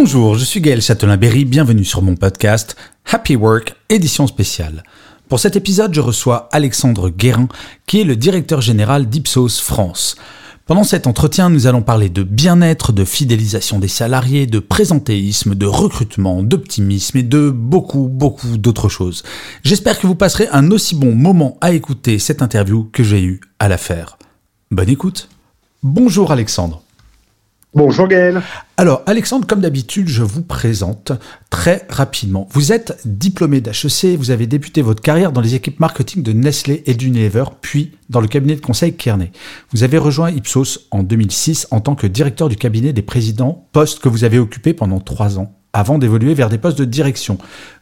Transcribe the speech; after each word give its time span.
Bonjour, 0.00 0.36
je 0.36 0.44
suis 0.44 0.60
Gaël 0.60 0.80
Châtelain-Berry, 0.80 1.44
bienvenue 1.44 1.84
sur 1.84 2.02
mon 2.02 2.14
podcast 2.14 2.76
Happy 3.04 3.34
Work, 3.34 3.74
édition 3.88 4.28
spéciale. 4.28 4.84
Pour 5.28 5.40
cet 5.40 5.56
épisode, 5.56 5.92
je 5.92 6.00
reçois 6.00 6.48
Alexandre 6.52 7.10
Guérin, 7.10 7.48
qui 7.84 8.00
est 8.00 8.04
le 8.04 8.14
directeur 8.14 8.60
général 8.60 9.08
d'Ipsos 9.08 9.60
France. 9.60 10.14
Pendant 10.66 10.84
cet 10.84 11.08
entretien, 11.08 11.50
nous 11.50 11.66
allons 11.66 11.82
parler 11.82 12.10
de 12.10 12.22
bien-être, 12.22 12.92
de 12.92 13.04
fidélisation 13.04 13.80
des 13.80 13.88
salariés, 13.88 14.46
de 14.46 14.60
présentéisme, 14.60 15.56
de 15.56 15.66
recrutement, 15.66 16.44
d'optimisme 16.44 17.18
et 17.18 17.24
de 17.24 17.50
beaucoup, 17.50 18.06
beaucoup 18.06 18.56
d'autres 18.56 18.88
choses. 18.88 19.24
J'espère 19.64 19.98
que 19.98 20.06
vous 20.06 20.14
passerez 20.14 20.46
un 20.52 20.70
aussi 20.70 20.94
bon 20.94 21.16
moment 21.16 21.58
à 21.60 21.72
écouter 21.72 22.20
cette 22.20 22.40
interview 22.40 22.88
que 22.92 23.02
j'ai 23.02 23.24
eu 23.24 23.40
à 23.58 23.66
la 23.66 23.78
faire. 23.78 24.16
Bonne 24.70 24.90
écoute. 24.90 25.28
Bonjour 25.82 26.30
Alexandre. 26.30 26.84
Bonjour 27.74 28.08
Gaël. 28.08 28.40
Alors 28.78 29.02
Alexandre, 29.04 29.46
comme 29.46 29.60
d'habitude, 29.60 30.08
je 30.08 30.22
vous 30.22 30.42
présente 30.42 31.12
très 31.50 31.86
rapidement. 31.90 32.48
Vous 32.52 32.72
êtes 32.72 32.98
diplômé 33.04 33.60
d'HEC, 33.60 34.16
vous 34.16 34.30
avez 34.30 34.46
débuté 34.46 34.80
votre 34.80 35.02
carrière 35.02 35.32
dans 35.32 35.42
les 35.42 35.54
équipes 35.54 35.78
marketing 35.78 36.22
de 36.22 36.32
Nestlé 36.32 36.82
et 36.86 36.94
d'Unilever, 36.94 37.44
puis 37.60 37.92
dans 38.08 38.22
le 38.22 38.26
cabinet 38.26 38.56
de 38.56 38.62
conseil 38.62 38.96
Kearney. 38.96 39.32
Vous 39.70 39.82
avez 39.82 39.98
rejoint 39.98 40.30
Ipsos 40.30 40.88
en 40.90 41.02
2006 41.02 41.68
en 41.70 41.80
tant 41.80 41.94
que 41.94 42.06
directeur 42.06 42.48
du 42.48 42.56
cabinet 42.56 42.94
des 42.94 43.02
présidents, 43.02 43.66
poste 43.72 43.98
que 43.98 44.08
vous 44.08 44.24
avez 44.24 44.38
occupé 44.38 44.72
pendant 44.72 44.98
trois 44.98 45.38
ans 45.38 45.54
avant 45.74 45.98
d'évoluer 45.98 46.32
vers 46.32 46.48
des 46.48 46.56
postes 46.56 46.78
de 46.78 46.86
direction. 46.86 47.36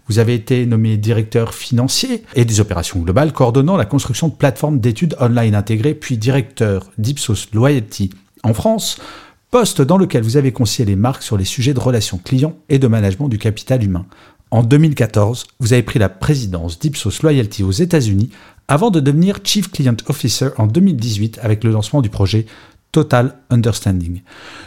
Vous 0.09 0.19
avez 0.19 0.35
été 0.35 0.67
nommé 0.67 0.97
directeur 0.97 1.55
financier 1.55 2.25
et 2.35 2.45
des 2.45 2.59
opérations 2.59 2.99
globales, 2.99 3.33
coordonnant 3.33 3.77
la 3.77 3.85
construction 3.85 4.27
de 4.27 4.35
plateformes 4.35 4.81
d'études 4.81 5.17
online 5.21 5.55
intégrées, 5.55 5.95
puis 5.95 6.19
directeur 6.19 6.91
d'Ipsos 6.99 7.49
Loyalty 7.53 8.11
en 8.43 8.53
France, 8.53 8.99
poste 9.51 9.83
dans 9.83 9.99
lequel 9.99 10.23
vous 10.23 10.37
avez 10.37 10.53
conseillé 10.53 10.87
les 10.87 10.97
marques 10.97 11.23
sur 11.23 11.37
les 11.37 11.45
sujets 11.45 11.75
de 11.75 11.81
relations 11.81 12.19
clients 12.19 12.57
et 12.69 12.79
de 12.79 12.87
management 12.87 13.29
du 13.29 13.39
capital 13.39 13.83
humain. 13.83 14.07
En 14.51 14.63
2014, 14.63 15.47
vous 15.59 15.73
avez 15.73 15.83
pris 15.83 15.99
la 15.99 16.09
présidence 16.09 16.79
d'Ipsos 16.79 17.23
Loyalty 17.23 17.63
aux 17.63 17.73
États-Unis 17.73 18.31
avant 18.69 18.91
de 18.91 19.01
devenir 19.01 19.39
Chief 19.43 19.71
Client 19.71 19.97
Officer 20.09 20.51
en 20.59 20.67
2018 20.67 21.41
avec 21.43 21.65
le 21.65 21.71
lancement 21.71 22.03
du 22.03 22.11
projet 22.11 22.47
Total 22.93 23.37
Understanding. 23.51 24.23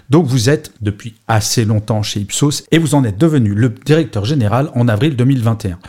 Donc 0.10 0.28
vous 0.28 0.50
êtes 0.50 0.74
depuis 0.82 1.16
assez 1.28 1.66
longtemps 1.66 2.04
chez 2.04 2.20
Ipsos 2.20 2.64
et 2.72 2.78
vous 2.78 2.96
en 2.96 3.04
êtes 3.04 3.18
devenu 3.18 3.54
le 3.54 3.70
directeur 3.70 4.26
général 4.26 4.70
en 4.76 4.88
avril 4.88 5.16
2021. 5.16 5.80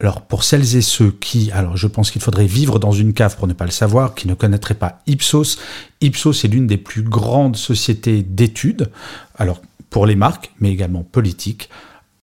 Alors 0.00 0.22
pour 0.22 0.44
celles 0.44 0.76
et 0.76 0.80
ceux 0.80 1.10
qui, 1.10 1.50
alors 1.52 1.76
je 1.76 1.86
pense 1.86 2.10
qu'il 2.10 2.22
faudrait 2.22 2.46
vivre 2.46 2.78
dans 2.78 2.92
une 2.92 3.12
cave 3.12 3.36
pour 3.36 3.46
ne 3.46 3.52
pas 3.52 3.66
le 3.66 3.70
savoir, 3.70 4.14
qui 4.14 4.28
ne 4.28 4.34
connaîtraient 4.34 4.74
pas 4.74 5.00
Ipsos, 5.06 5.58
Ipsos 6.00 6.44
est 6.44 6.48
l'une 6.48 6.66
des 6.66 6.78
plus 6.78 7.02
grandes 7.02 7.56
sociétés 7.56 8.22
d'études, 8.22 8.90
alors 9.36 9.60
pour 9.90 10.06
les 10.06 10.16
marques, 10.16 10.52
mais 10.60 10.70
également 10.70 11.02
politiques. 11.02 11.68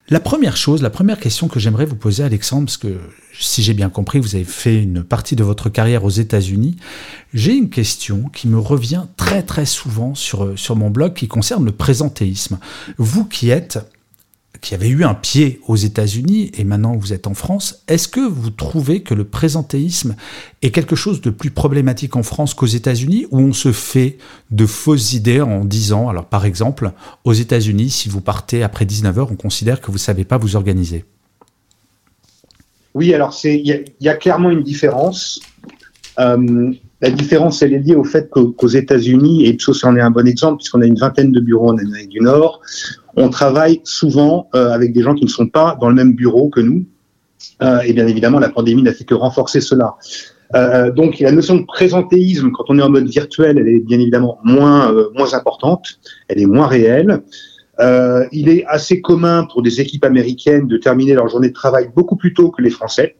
La 0.09 0.21
première 0.21 0.55
chose, 0.55 0.81
la 0.81 0.89
première 0.89 1.19
question 1.19 1.49
que 1.49 1.59
j'aimerais 1.59 1.85
vous 1.85 1.97
poser, 1.97 2.23
Alexandre, 2.23 2.67
parce 2.67 2.77
que 2.77 2.97
si 3.37 3.61
j'ai 3.61 3.73
bien 3.73 3.89
compris, 3.89 4.19
vous 4.19 4.35
avez 4.35 4.45
fait 4.45 4.81
une 4.81 5.03
partie 5.03 5.35
de 5.35 5.43
votre 5.43 5.67
carrière 5.67 6.05
aux 6.05 6.09
États-Unis, 6.09 6.77
j'ai 7.33 7.53
une 7.53 7.69
question 7.69 8.29
qui 8.33 8.47
me 8.47 8.57
revient 8.57 9.03
très 9.17 9.43
très 9.43 9.65
souvent 9.65 10.15
sur, 10.15 10.57
sur 10.57 10.77
mon 10.77 10.89
blog 10.89 11.13
qui 11.13 11.27
concerne 11.27 11.65
le 11.65 11.73
présentéisme. 11.73 12.57
Vous 12.97 13.25
qui 13.25 13.49
êtes 13.49 13.79
qui 14.61 14.73
avait 14.73 14.89
eu 14.89 15.03
un 15.03 15.13
pied 15.13 15.61
aux 15.67 15.75
États-Unis 15.75 16.51
et 16.57 16.63
maintenant 16.63 16.95
vous 16.95 17.13
êtes 17.13 17.27
en 17.27 17.33
France, 17.33 17.83
est-ce 17.87 18.07
que 18.07 18.19
vous 18.19 18.49
trouvez 18.49 19.01
que 19.01 19.13
le 19.13 19.23
présentéisme 19.23 20.15
est 20.61 20.71
quelque 20.71 20.95
chose 20.95 21.21
de 21.21 21.29
plus 21.29 21.51
problématique 21.51 22.15
en 22.15 22.23
France 22.23 22.53
qu'aux 22.53 22.65
États-Unis 22.65 23.27
où 23.31 23.39
on 23.39 23.53
se 23.53 23.71
fait 23.71 24.17
de 24.51 24.65
fausses 24.65 25.13
idées 25.13 25.41
en 25.41 25.65
disant, 25.65 26.09
alors 26.09 26.25
par 26.25 26.45
exemple, 26.45 26.91
aux 27.23 27.33
États-Unis, 27.33 27.89
si 27.89 28.09
vous 28.09 28.21
partez 28.21 28.63
après 28.63 28.85
19h, 28.85 29.27
on 29.31 29.35
considère 29.35 29.81
que 29.81 29.87
vous 29.87 29.93
ne 29.93 29.99
savez 29.99 30.23
pas 30.23 30.37
vous 30.37 30.55
organiser? 30.55 31.05
Oui, 32.93 33.13
alors 33.13 33.37
il 33.43 33.85
y, 33.99 34.09
a 34.09 34.15
clairement 34.15 34.49
une 34.49 34.63
différence. 34.63 35.39
Euh, 36.19 36.71
la 36.99 37.11
différence, 37.11 37.61
elle 37.61 37.73
est 37.73 37.79
liée 37.79 37.95
au 37.95 38.03
fait 38.03 38.27
qu'aux 38.29 38.67
États-Unis, 38.67 39.45
et 39.45 39.49
Ipsos 39.49 39.83
en 39.83 39.95
est 39.95 40.01
un 40.01 40.09
bon 40.09 40.27
exemple, 40.27 40.57
puisqu'on 40.57 40.81
a 40.81 40.85
une 40.87 40.97
vingtaine 40.97 41.31
de 41.31 41.39
bureaux 41.39 41.69
en 41.69 41.77
Amérique 41.77 42.09
du 42.09 42.21
Nord, 42.21 42.59
on 43.17 43.29
travaille 43.29 43.81
souvent 43.83 44.47
euh, 44.55 44.69
avec 44.69 44.93
des 44.93 45.01
gens 45.01 45.15
qui 45.15 45.25
ne 45.25 45.29
sont 45.29 45.47
pas 45.47 45.75
dans 45.81 45.89
le 45.89 45.95
même 45.95 46.13
bureau 46.13 46.49
que 46.49 46.61
nous. 46.61 46.85
Euh, 47.63 47.79
et 47.81 47.93
bien 47.93 48.07
évidemment, 48.07 48.39
la 48.39 48.49
pandémie 48.49 48.83
n'a 48.83 48.93
fait 48.93 49.03
que 49.03 49.15
renforcer 49.15 49.59
cela. 49.59 49.95
Euh, 50.55 50.91
donc, 50.91 51.19
la 51.19 51.31
notion 51.31 51.55
de 51.55 51.65
présentéisme, 51.65 52.51
quand 52.51 52.65
on 52.69 52.77
est 52.77 52.81
en 52.81 52.89
mode 52.89 53.09
virtuel, 53.09 53.57
elle 53.57 53.67
est 53.67 53.79
bien 53.79 53.99
évidemment 53.99 54.39
moins, 54.43 54.93
moins 55.15 55.33
importante, 55.33 55.99
elle 56.27 56.39
est 56.39 56.45
moins 56.45 56.67
réelle. 56.67 57.23
il 58.31 58.49
est 58.49 58.63
assez 58.67 59.01
commun 59.01 59.47
pour 59.51 59.61
des 59.63 59.81
équipes 59.81 60.05
américaines 60.05 60.67
de 60.67 60.77
terminer 60.77 61.15
leur 61.15 61.27
journée 61.27 61.49
de 61.49 61.53
travail 61.53 61.89
beaucoup 61.95 62.15
plus 62.15 62.33
tôt 62.33 62.49
que 62.51 62.61
les 62.61 62.69
Français. 62.69 63.15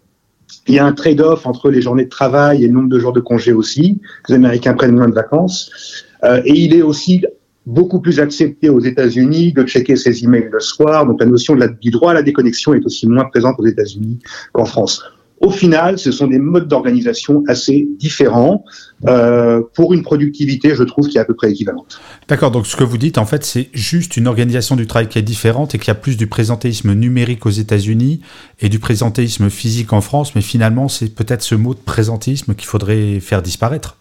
Il 0.68 0.76
y 0.76 0.80
a 0.80 0.86
un 0.86 0.94
trade-off 0.94 1.46
entre 1.46 1.70
les 1.70 1.82
journées 1.82 2.06
de 2.06 2.10
travail 2.10 2.64
et 2.64 2.68
le 2.68 2.74
nombre 2.74 2.90
de 2.90 3.00
jours 3.00 3.14
de 3.14 3.20
congés 3.20 3.52
aussi. 3.52 4.00
Les 4.30 4.36
Américains 4.36 4.74
prennent 4.74 4.96
moins 4.96 5.10
de 5.10 5.16
vacances. 5.16 6.06
Et 6.24 6.54
il 6.54 6.74
est 6.76 6.82
aussi 6.82 7.24
beaucoup 7.68 8.00
plus 8.00 8.20
accepté 8.22 8.70
aux 8.70 8.80
États-Unis 8.80 9.52
de 9.52 9.64
checker 9.64 9.98
ses 9.98 10.24
emails 10.24 10.50
le 10.52 10.60
soir. 10.62 11.06
Donc 11.06 11.20
la 11.20 11.26
notion 11.26 11.56
du 11.82 11.92
droit 11.92 12.12
à 12.12 12.14
la 12.14 12.24
déconnexion 12.24 12.74
est 12.74 12.86
aussi 12.86 13.08
moins 13.08 13.26
présente 13.26 13.56
aux 13.60 13.66
États-Unis 13.66 14.20
qu'en 14.54 14.66
France. 14.66 15.04
Au 15.40 15.52
final, 15.52 16.00
ce 16.00 16.12
sont 16.12 16.26
des 16.28 16.40
modes 16.40 16.68
d'organisation 16.68 17.44
assez 17.48 17.88
différents 18.00 18.64
euh, 19.08 19.62
pour 19.76 19.94
une 19.94 20.02
productivité, 20.02 20.74
je 20.74 20.82
trouve, 20.82 21.08
qui 21.10 21.18
est 21.18 21.22
à 21.22 21.26
peu 21.26 21.36
près 21.36 21.52
équivalente. 21.52 22.00
D'accord, 22.28 22.50
donc 22.50 22.66
ce 22.66 22.76
que 22.76 22.84
vous 22.84 22.98
dites, 22.98 23.20
en 23.20 23.26
fait, 23.26 23.44
c'est 23.44 23.70
juste 23.72 24.18
une 24.18 24.26
organisation 24.28 24.76
du 24.76 24.88
travail 24.88 25.10
qui 25.10 25.20
est 25.20 25.24
différente 25.24 25.76
et 25.76 25.78
qu'il 25.78 25.90
y 25.90 25.92
a 25.92 25.96
plus 25.96 26.18
du 26.18 26.26
présentéisme 26.26 26.94
numérique 26.94 27.46
aux 27.46 27.52
États-Unis 27.52 28.22
et 28.62 28.70
du 28.70 28.80
présentéisme 28.80 29.52
physique 29.52 29.94
en 29.94 30.02
France, 30.02 30.34
mais 30.34 30.42
finalement, 30.42 30.88
c'est 30.88 31.14
peut-être 31.14 31.44
ce 31.44 31.54
mot 31.54 31.76
de 31.76 31.80
présentéisme 31.80 32.56
qu'il 32.56 32.66
faudrait 32.66 33.20
faire 33.20 33.44
disparaître. 33.44 33.98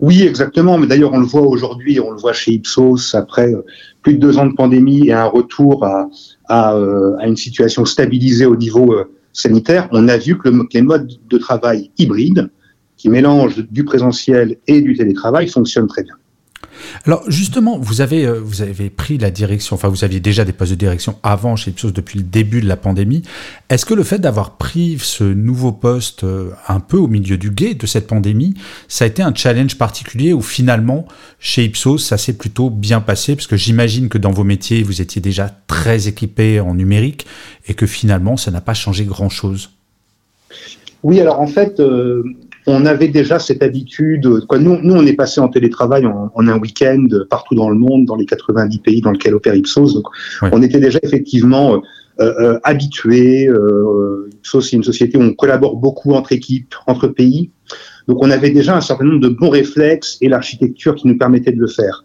Oui, 0.00 0.22
exactement. 0.22 0.78
Mais 0.78 0.86
d'ailleurs, 0.86 1.12
on 1.12 1.20
le 1.20 1.26
voit 1.26 1.42
aujourd'hui, 1.42 2.00
on 2.00 2.10
le 2.10 2.18
voit 2.18 2.32
chez 2.32 2.52
Ipsos 2.52 3.14
après 3.14 3.52
euh, 3.52 3.64
plus 4.02 4.14
de 4.14 4.18
deux 4.18 4.38
ans 4.38 4.46
de 4.46 4.54
pandémie 4.54 5.08
et 5.08 5.12
un 5.12 5.26
retour 5.26 5.84
à, 5.84 6.08
à, 6.48 6.74
euh, 6.74 7.18
une 7.18 7.36
situation 7.36 7.84
stabilisée 7.84 8.46
au 8.46 8.56
niveau 8.56 8.94
euh, 8.94 9.04
sanitaire, 9.32 9.88
on 9.92 10.08
a 10.08 10.16
vu 10.16 10.38
que, 10.38 10.48
le, 10.48 10.66
les 10.72 10.82
modes 10.82 11.12
de 11.28 11.38
travail 11.38 11.90
hybrides, 11.98 12.50
qui 12.96 13.08
mélangent 13.08 13.64
du 13.70 13.84
présentiel 13.84 14.56
et 14.66 14.80
du 14.80 14.94
télétravail, 14.96 15.48
fonctionnent 15.48 15.86
très 15.86 16.02
bien. 16.02 16.14
Alors 17.06 17.22
justement, 17.28 17.78
vous 17.78 18.00
avez, 18.00 18.26
euh, 18.26 18.40
vous 18.40 18.62
avez 18.62 18.90
pris 18.90 19.18
la 19.18 19.30
direction, 19.30 19.74
enfin 19.74 19.88
vous 19.88 20.04
aviez 20.04 20.20
déjà 20.20 20.44
des 20.44 20.52
postes 20.52 20.72
de 20.72 20.76
direction 20.76 21.16
avant 21.22 21.56
chez 21.56 21.70
Ipsos 21.70 21.92
depuis 21.92 22.18
le 22.18 22.24
début 22.24 22.60
de 22.60 22.68
la 22.68 22.76
pandémie. 22.76 23.22
Est-ce 23.68 23.86
que 23.86 23.94
le 23.94 24.02
fait 24.02 24.18
d'avoir 24.18 24.56
pris 24.56 24.98
ce 25.00 25.24
nouveau 25.24 25.72
poste 25.72 26.24
euh, 26.24 26.50
un 26.68 26.80
peu 26.80 26.96
au 26.96 27.08
milieu 27.08 27.36
du 27.36 27.50
guet 27.50 27.74
de 27.74 27.86
cette 27.86 28.06
pandémie, 28.06 28.54
ça 28.88 29.04
a 29.04 29.08
été 29.08 29.22
un 29.22 29.34
challenge 29.34 29.76
particulier 29.76 30.32
ou 30.32 30.42
finalement 30.42 31.06
chez 31.38 31.64
Ipsos 31.64 31.98
ça 31.98 32.18
s'est 32.18 32.34
plutôt 32.34 32.70
bien 32.70 33.00
passé? 33.00 33.36
Parce 33.36 33.46
que 33.46 33.56
j'imagine 33.56 34.08
que 34.08 34.18
dans 34.18 34.32
vos 34.32 34.44
métiers 34.44 34.82
vous 34.82 35.00
étiez 35.00 35.20
déjà 35.20 35.50
très 35.66 36.08
équipé 36.08 36.60
en 36.60 36.74
numérique 36.74 37.26
et 37.68 37.74
que 37.74 37.86
finalement 37.86 38.36
ça 38.36 38.50
n'a 38.50 38.60
pas 38.60 38.74
changé 38.74 39.04
grand-chose. 39.04 39.70
Oui, 41.02 41.20
alors 41.20 41.40
en 41.40 41.46
fait, 41.46 41.80
euh, 41.80 42.22
on 42.66 42.86
avait 42.86 43.08
déjà 43.08 43.38
cette 43.38 43.62
habitude. 43.62 44.46
Quoi, 44.46 44.58
nous, 44.58 44.78
nous, 44.82 44.94
on 44.94 45.06
est 45.06 45.14
passé 45.14 45.40
en 45.40 45.48
télétravail 45.48 46.06
en, 46.06 46.30
un 46.36 46.58
week-end 46.58 47.06
partout 47.28 47.54
dans 47.54 47.70
le 47.70 47.76
monde, 47.76 48.04
dans 48.06 48.16
les 48.16 48.26
90 48.26 48.78
pays 48.78 49.00
dans 49.00 49.12
lesquels 49.12 49.34
opère 49.34 49.54
Ipsos. 49.54 49.94
Donc, 49.94 50.06
on 50.52 50.62
était 50.62 50.80
déjà 50.80 50.98
effectivement 51.02 51.74
euh, 51.74 51.80
euh, 52.20 52.58
habitués. 52.64 53.48
Euh, 53.48 54.28
Ipsos, 54.38 54.70
c'est 54.70 54.76
une 54.76 54.84
société 54.84 55.16
où 55.16 55.22
on 55.22 55.32
collabore 55.32 55.76
beaucoup 55.76 56.12
entre 56.12 56.32
équipes, 56.32 56.74
entre 56.86 57.08
pays. 57.08 57.50
Donc, 58.08 58.22
on 58.22 58.30
avait 58.30 58.50
déjà 58.50 58.76
un 58.76 58.80
certain 58.80 59.04
nombre 59.04 59.20
de 59.20 59.28
bons 59.28 59.50
réflexes 59.50 60.18
et 60.20 60.28
l'architecture 60.28 60.94
qui 60.94 61.08
nous 61.08 61.16
permettait 61.16 61.52
de 61.52 61.60
le 61.60 61.68
faire. 61.68 62.04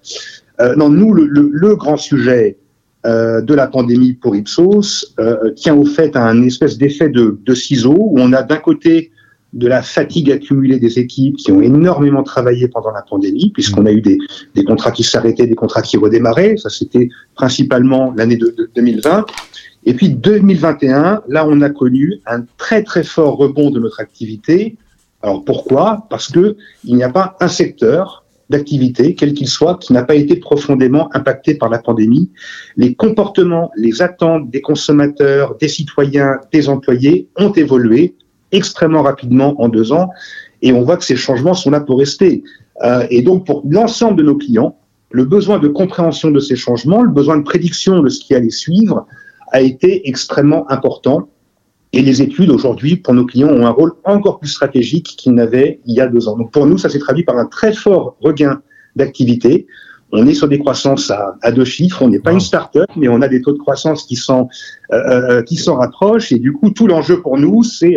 Euh, 0.61 0.75
non, 0.75 0.89
nous, 0.89 1.13
le, 1.13 1.25
le, 1.25 1.75
grand 1.75 1.97
sujet 1.97 2.57
euh, 3.05 3.41
de 3.41 3.53
la 3.53 3.67
pandémie 3.67 4.13
pour 4.13 4.35
Ipsos 4.35 5.15
tient 5.55 5.75
au 5.75 5.85
fait 5.85 6.15
à 6.15 6.23
un 6.25 6.43
espèce 6.43 6.77
d'effet 6.77 7.09
de, 7.09 7.37
de 7.43 7.53
ciseaux 7.53 7.97
où 7.99 8.19
on 8.19 8.31
a 8.31 8.41
d'un 8.41 8.57
côté 8.57 9.11
de 9.55 9.67
la 9.67 9.81
fatigue 9.81 10.31
accumulée 10.31 10.79
des 10.79 10.99
équipes 10.99 11.37
qui 11.37 11.51
ont 11.51 11.61
énormément 11.61 12.23
travaillé 12.23 12.67
pendant 12.67 12.91
la 12.91 13.01
pandémie, 13.01 13.51
puisqu'on 13.51 13.85
a 13.85 13.91
eu 13.91 14.01
des, 14.01 14.19
contrats 14.65 14.91
qui 14.91 15.03
s'arrêtaient, 15.03 15.47
des 15.47 15.55
contrats 15.55 15.81
qui 15.81 15.95
redémarraient. 15.95 16.57
Ça, 16.57 16.69
c'était 16.69 17.07
principalement 17.35 18.13
l'année 18.15 18.35
de, 18.35 18.53
2020. 18.75 19.25
Et 19.85 19.93
puis 19.93 20.09
2021, 20.09 21.23
là, 21.29 21.47
on 21.47 21.61
a 21.61 21.69
connu 21.69 22.15
un 22.25 22.43
très 22.57 22.83
très 22.83 23.03
fort 23.03 23.37
rebond 23.37 23.71
de 23.71 23.79
notre 23.79 24.01
activité. 24.01 24.75
Alors 25.21 25.45
pourquoi? 25.45 26.05
Parce 26.09 26.29
que 26.29 26.57
il 26.83 26.95
n'y 26.95 27.03
a 27.03 27.09
pas 27.09 27.37
un 27.39 27.47
secteur 27.47 28.25
d'activité, 28.49 29.15
quel 29.15 29.33
qu'il 29.33 29.47
soit, 29.47 29.79
qui 29.79 29.93
n'a 29.93 30.03
pas 30.03 30.15
été 30.15 30.35
profondément 30.35 31.09
impacté 31.15 31.55
par 31.55 31.69
la 31.69 31.79
pandémie. 31.79 32.29
Les 32.75 32.93
comportements, 32.93 33.71
les 33.75 34.01
attentes 34.01 34.51
des 34.51 34.61
consommateurs, 34.61 35.55
des 35.59 35.67
citoyens, 35.67 36.39
des 36.51 36.69
employés 36.69 37.29
ont 37.37 37.51
évolué 37.53 38.15
extrêmement 38.51 39.01
rapidement 39.01 39.59
en 39.61 39.69
deux 39.69 39.91
ans, 39.91 40.09
et 40.61 40.73
on 40.73 40.81
voit 40.81 40.97
que 40.97 41.03
ces 41.03 41.15
changements 41.15 41.53
sont 41.53 41.69
là 41.69 41.81
pour 41.81 41.99
rester. 41.99 42.43
Euh, 42.83 43.05
et 43.09 43.21
donc 43.21 43.45
pour 43.45 43.63
l'ensemble 43.69 44.17
de 44.17 44.23
nos 44.23 44.35
clients, 44.35 44.77
le 45.11 45.25
besoin 45.25 45.59
de 45.59 45.67
compréhension 45.67 46.31
de 46.31 46.39
ces 46.39 46.55
changements, 46.55 47.01
le 47.01 47.11
besoin 47.11 47.37
de 47.37 47.43
prédiction 47.43 48.01
de 48.01 48.09
ce 48.09 48.19
qui 48.19 48.35
allait 48.35 48.49
suivre, 48.49 49.07
a 49.51 49.61
été 49.61 50.09
extrêmement 50.09 50.69
important. 50.69 51.29
Et 51.93 52.01
les 52.01 52.21
études 52.21 52.49
aujourd'hui, 52.49 52.97
pour 52.97 53.13
nos 53.13 53.25
clients, 53.25 53.47
ont 53.47 53.65
un 53.65 53.69
rôle 53.69 53.93
encore 54.03 54.39
plus 54.39 54.49
stratégique 54.49 55.15
qu'ils 55.17 55.33
n'avaient 55.33 55.79
il 55.85 55.95
y 55.95 56.01
a 56.01 56.07
deux 56.07 56.27
ans. 56.27 56.35
Donc 56.35 56.51
pour 56.51 56.65
nous, 56.65 56.77
ça 56.77 56.89
s'est 56.89 56.99
traduit 56.99 57.23
par 57.23 57.37
un 57.37 57.45
très 57.45 57.73
fort 57.73 58.17
regain 58.19 58.61
d'activité. 58.95 59.67
On 60.11 60.27
est 60.27 60.33
sur 60.33 60.47
des 60.47 60.59
croissances 60.59 61.11
à, 61.11 61.51
deux 61.51 61.65
chiffres. 61.65 62.01
On 62.01 62.09
n'est 62.09 62.19
pas 62.19 62.31
une 62.31 62.39
start-up, 62.39 62.89
mais 62.95 63.07
on 63.07 63.21
a 63.21 63.27
des 63.27 63.41
taux 63.41 63.53
de 63.53 63.57
croissance 63.57 64.03
qui 64.03 64.15
s'en 64.15 64.49
euh, 64.91 64.97
euh, 64.97 65.43
qui 65.43 65.55
s'en 65.55 65.77
rapprochent. 65.77 66.31
Et 66.31 66.39
du 66.39 66.51
coup, 66.51 66.71
tout 66.71 66.87
l'enjeu 66.87 67.21
pour 67.21 67.37
nous, 67.37 67.63
c'est 67.63 67.95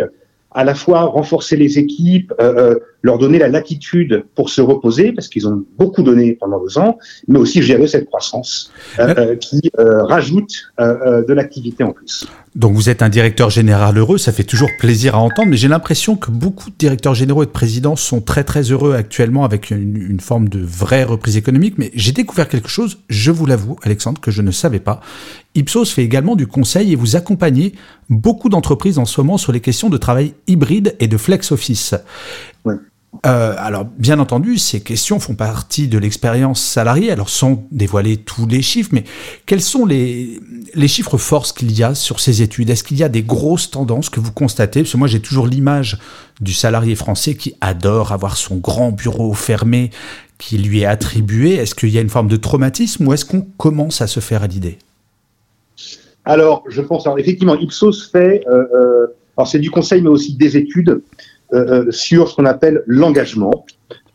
à 0.51 0.63
la 0.63 0.75
fois 0.75 1.01
renforcer 1.03 1.55
les 1.55 1.77
équipes, 1.77 2.33
euh, 2.39 2.73
euh, 2.73 2.79
leur 3.01 3.17
donner 3.17 3.39
la 3.39 3.47
latitude 3.47 4.25
pour 4.35 4.49
se 4.49 4.61
reposer, 4.61 5.11
parce 5.11 5.27
qu'ils 5.27 5.47
ont 5.47 5.63
beaucoup 5.77 6.03
donné 6.03 6.33
pendant 6.33 6.61
deux 6.61 6.77
ans, 6.77 6.97
mais 7.27 7.39
aussi 7.39 7.61
gérer 7.61 7.87
cette 7.87 8.05
croissance 8.05 8.71
euh, 8.99 9.35
qui 9.35 9.61
rajoute 9.75 10.71
de 10.79 11.33
l'activité 11.33 11.83
en 11.83 11.91
plus. 11.91 12.27
Donc 12.55 12.73
vous 12.73 12.89
êtes 12.89 13.01
un 13.01 13.09
directeur 13.09 13.49
général 13.49 13.97
heureux, 13.97 14.17
ça 14.17 14.31
fait 14.31 14.43
toujours 14.43 14.69
plaisir 14.79 15.15
à 15.15 15.19
entendre, 15.19 15.49
mais 15.49 15.57
j'ai 15.57 15.67
l'impression 15.67 16.15
que 16.15 16.31
beaucoup 16.31 16.69
de 16.71 16.75
directeurs 16.77 17.13
généraux 17.13 17.43
et 17.43 17.45
de 17.45 17.51
présidents 17.51 17.95
sont 17.95 18.21
très 18.21 18.43
très 18.43 18.63
heureux 18.63 18.95
actuellement 18.95 19.45
avec 19.45 19.69
une, 19.69 19.95
une 19.95 20.19
forme 20.19 20.49
de 20.49 20.59
vraie 20.59 21.03
reprise 21.03 21.37
économique, 21.37 21.75
mais 21.77 21.91
j'ai 21.93 22.11
découvert 22.11 22.47
quelque 22.47 22.69
chose, 22.69 22.99
je 23.07 23.31
vous 23.31 23.45
l'avoue 23.45 23.77
Alexandre, 23.83 24.19
que 24.19 24.31
je 24.31 24.41
ne 24.41 24.51
savais 24.51 24.79
pas. 24.79 24.99
Ipsos 25.55 25.85
fait 25.85 26.03
également 26.03 26.35
du 26.35 26.47
conseil 26.47 26.91
et 26.91 26.95
vous 26.95 27.15
accompagnez 27.15 27.73
beaucoup 28.09 28.49
d'entreprises 28.49 28.97
en 28.97 29.05
ce 29.05 29.19
moment 29.21 29.37
sur 29.37 29.51
les 29.51 29.61
questions 29.61 29.89
de 29.89 29.97
travail 29.97 30.33
hybride 30.47 30.95
et 30.99 31.07
de 31.07 31.17
flex 31.17 31.51
office. 31.51 31.95
Euh, 33.25 33.55
alors, 33.57 33.85
bien 33.85 34.19
entendu, 34.19 34.57
ces 34.57 34.81
questions 34.81 35.19
font 35.19 35.35
partie 35.35 35.87
de 35.87 35.97
l'expérience 35.97 36.61
salariée, 36.61 37.11
alors 37.11 37.29
sans 37.29 37.65
dévoiler 37.71 38.17
tous 38.17 38.45
les 38.47 38.61
chiffres, 38.61 38.91
mais 38.93 39.03
quels 39.45 39.61
sont 39.61 39.85
les, 39.85 40.39
les 40.73 40.87
chiffres 40.87 41.17
forces 41.17 41.51
qu'il 41.51 41.71
y 41.71 41.83
a 41.83 41.95
sur 41.95 42.19
ces 42.19 42.41
études? 42.41 42.69
Est-ce 42.69 42.83
qu'il 42.83 42.97
y 42.97 43.03
a 43.03 43.09
des 43.09 43.23
grosses 43.23 43.71
tendances 43.71 44.09
que 44.09 44.19
vous 44.19 44.31
constatez? 44.31 44.81
Parce 44.81 44.93
que 44.93 44.97
moi, 44.97 45.07
j'ai 45.07 45.19
toujours 45.19 45.47
l'image 45.47 45.97
du 46.39 46.53
salarié 46.53 46.95
français 46.95 47.35
qui 47.35 47.55
adore 47.61 48.11
avoir 48.11 48.37
son 48.37 48.57
grand 48.57 48.91
bureau 48.91 49.33
fermé 49.33 49.89
qui 50.37 50.57
lui 50.57 50.81
est 50.81 50.85
attribué. 50.85 51.55
Est-ce 51.55 51.75
qu'il 51.75 51.89
y 51.89 51.97
a 51.97 52.01
une 52.01 52.09
forme 52.09 52.29
de 52.29 52.37
traumatisme 52.37 53.07
ou 53.07 53.13
est-ce 53.13 53.25
qu'on 53.25 53.41
commence 53.41 54.01
à 54.01 54.07
se 54.07 54.19
faire 54.19 54.47
l'idée? 54.47 54.77
Alors, 56.25 56.63
je 56.69 56.81
pense, 56.81 57.05
alors 57.05 57.19
effectivement, 57.19 57.55
Ipsos 57.55 58.09
fait, 58.11 58.43
euh, 58.47 58.63
euh, 58.73 59.07
alors 59.35 59.47
c'est 59.47 59.59
du 59.59 59.71
conseil, 59.71 60.01
mais 60.01 60.09
aussi 60.09 60.35
des 60.35 60.57
études 60.57 61.01
sur 61.89 62.29
ce 62.29 62.35
qu'on 62.35 62.45
appelle 62.45 62.83
l'engagement. 62.85 63.65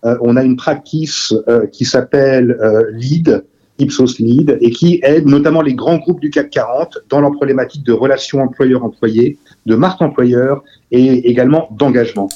on 0.03 0.37
a 0.37 0.43
une 0.43 0.57
practice 0.57 1.35
qui 1.73 1.85
s'appelle 1.85 2.57
LEAD, 2.93 3.45
Ipsos 3.79 4.19
Lead, 4.19 4.59
et 4.61 4.71
qui 4.71 5.01
aide 5.03 5.27
notamment 5.27 5.63
les 5.63 5.75
grands 5.75 5.97
groupes 5.97 6.21
du 6.21 6.31
CAC 6.31 6.51
40 6.51 6.99
dans 7.09 7.21
leur 7.21 7.33
problématique 7.33 7.83
de 7.85 7.93
relations 7.93 8.41
employeur-employé, 8.41 9.39
de 9.67 9.75
marque 9.75 10.01
employeur 10.01 10.63
et 10.91 11.29
également 11.29 11.69
d'engagement. 11.73 12.29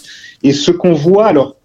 Et 0.43 0.53
ce 0.53 0.71
qu'on 0.71 0.95
voit, 0.95 1.27
alors, 1.27 1.57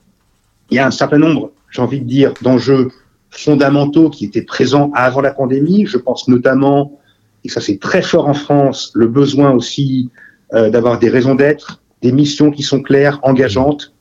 il 0.69 0.77
y 0.77 0.79
a 0.79 0.85
un 0.85 0.91
certain 0.91 1.17
nombre, 1.17 1.51
j'ai 1.71 1.81
envie 1.81 1.99
de 1.99 2.05
dire, 2.05 2.33
d'enjeux 2.41 2.89
fondamentaux 3.31 4.09
qui 4.09 4.25
étaient 4.25 4.43
présents 4.43 4.91
avant 4.93 5.21
la 5.21 5.33
pandémie. 5.33 5.85
Je 5.87 5.97
pense 5.97 6.27
notamment 6.27 6.99
et 7.43 7.49
ça 7.49 7.61
c'est 7.61 7.79
très 7.79 8.01
fort 8.01 8.27
en 8.27 8.33
France, 8.33 8.91
le 8.95 9.07
besoin 9.07 9.51
aussi 9.51 10.09
euh, 10.53 10.69
d'avoir 10.69 10.99
des 10.99 11.09
raisons 11.09 11.35
d'être, 11.35 11.81
des 12.03 12.11
missions 12.11 12.51
qui 12.51 12.61
sont 12.61 12.81
claires, 12.81 13.19
engageantes. 13.23 13.93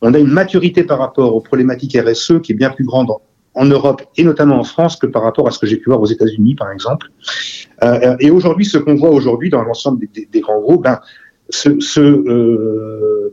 On 0.00 0.14
a 0.14 0.18
une 0.18 0.32
maturité 0.32 0.82
par 0.82 0.98
rapport 0.98 1.36
aux 1.36 1.42
problématiques 1.42 1.96
RSE 1.96 2.40
qui 2.42 2.52
est 2.52 2.54
bien 2.54 2.70
plus 2.70 2.86
grande 2.86 3.10
en, 3.54 3.66
Europe 3.66 4.02
et 4.16 4.24
notamment 4.24 4.58
en 4.58 4.64
France 4.64 4.96
que 4.96 5.06
par 5.06 5.22
rapport 5.22 5.46
à 5.46 5.50
ce 5.50 5.58
que 5.58 5.66
j'ai 5.66 5.76
pu 5.76 5.90
voir 5.90 6.00
aux 6.00 6.06
États-Unis, 6.06 6.54
par 6.54 6.72
exemple. 6.72 7.08
Euh, 7.84 8.16
et 8.18 8.30
aujourd'hui, 8.30 8.64
ce 8.64 8.78
qu'on 8.78 8.94
voit 8.94 9.10
aujourd'hui 9.10 9.50
dans 9.50 9.62
l'ensemble 9.62 10.06
des, 10.14 10.40
grands 10.40 10.60
groupes, 10.60 10.84
ben, 10.84 11.00
euh, 11.66 13.30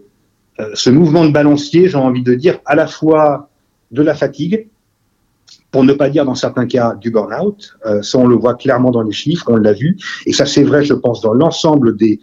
euh, 0.59 0.71
ce 0.73 0.89
mouvement 0.89 1.25
de 1.25 1.31
balancier, 1.31 1.87
j'ai 1.87 1.97
envie 1.97 2.23
de 2.23 2.33
dire, 2.33 2.59
à 2.65 2.75
la 2.75 2.87
fois 2.87 3.49
de 3.91 4.01
la 4.01 4.13
fatigue, 4.13 4.67
pour 5.71 5.85
ne 5.85 5.93
pas 5.93 6.09
dire 6.09 6.25
dans 6.25 6.35
certains 6.35 6.65
cas 6.65 6.95
du 6.95 7.11
burn-out. 7.11 7.77
Ça, 8.01 8.17
on 8.17 8.27
le 8.27 8.35
voit 8.35 8.55
clairement 8.55 8.91
dans 8.91 9.03
les 9.03 9.11
chiffres, 9.11 9.45
on 9.47 9.57
l'a 9.57 9.73
vu, 9.73 9.97
et 10.25 10.33
ça 10.33 10.45
c'est 10.45 10.63
vrai, 10.63 10.83
je 10.83 10.93
pense, 10.93 11.21
dans 11.21 11.33
l'ensemble 11.33 11.95
des, 11.95 12.19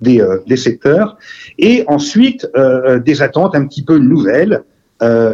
des, 0.00 0.20
euh, 0.20 0.38
des, 0.46 0.56
secteurs. 0.56 1.16
Et 1.58 1.84
ensuite, 1.86 2.48
euh, 2.56 2.98
des 2.98 3.22
attentes 3.22 3.54
un 3.54 3.66
petit 3.66 3.84
peu 3.84 3.98
nouvelles, 3.98 4.62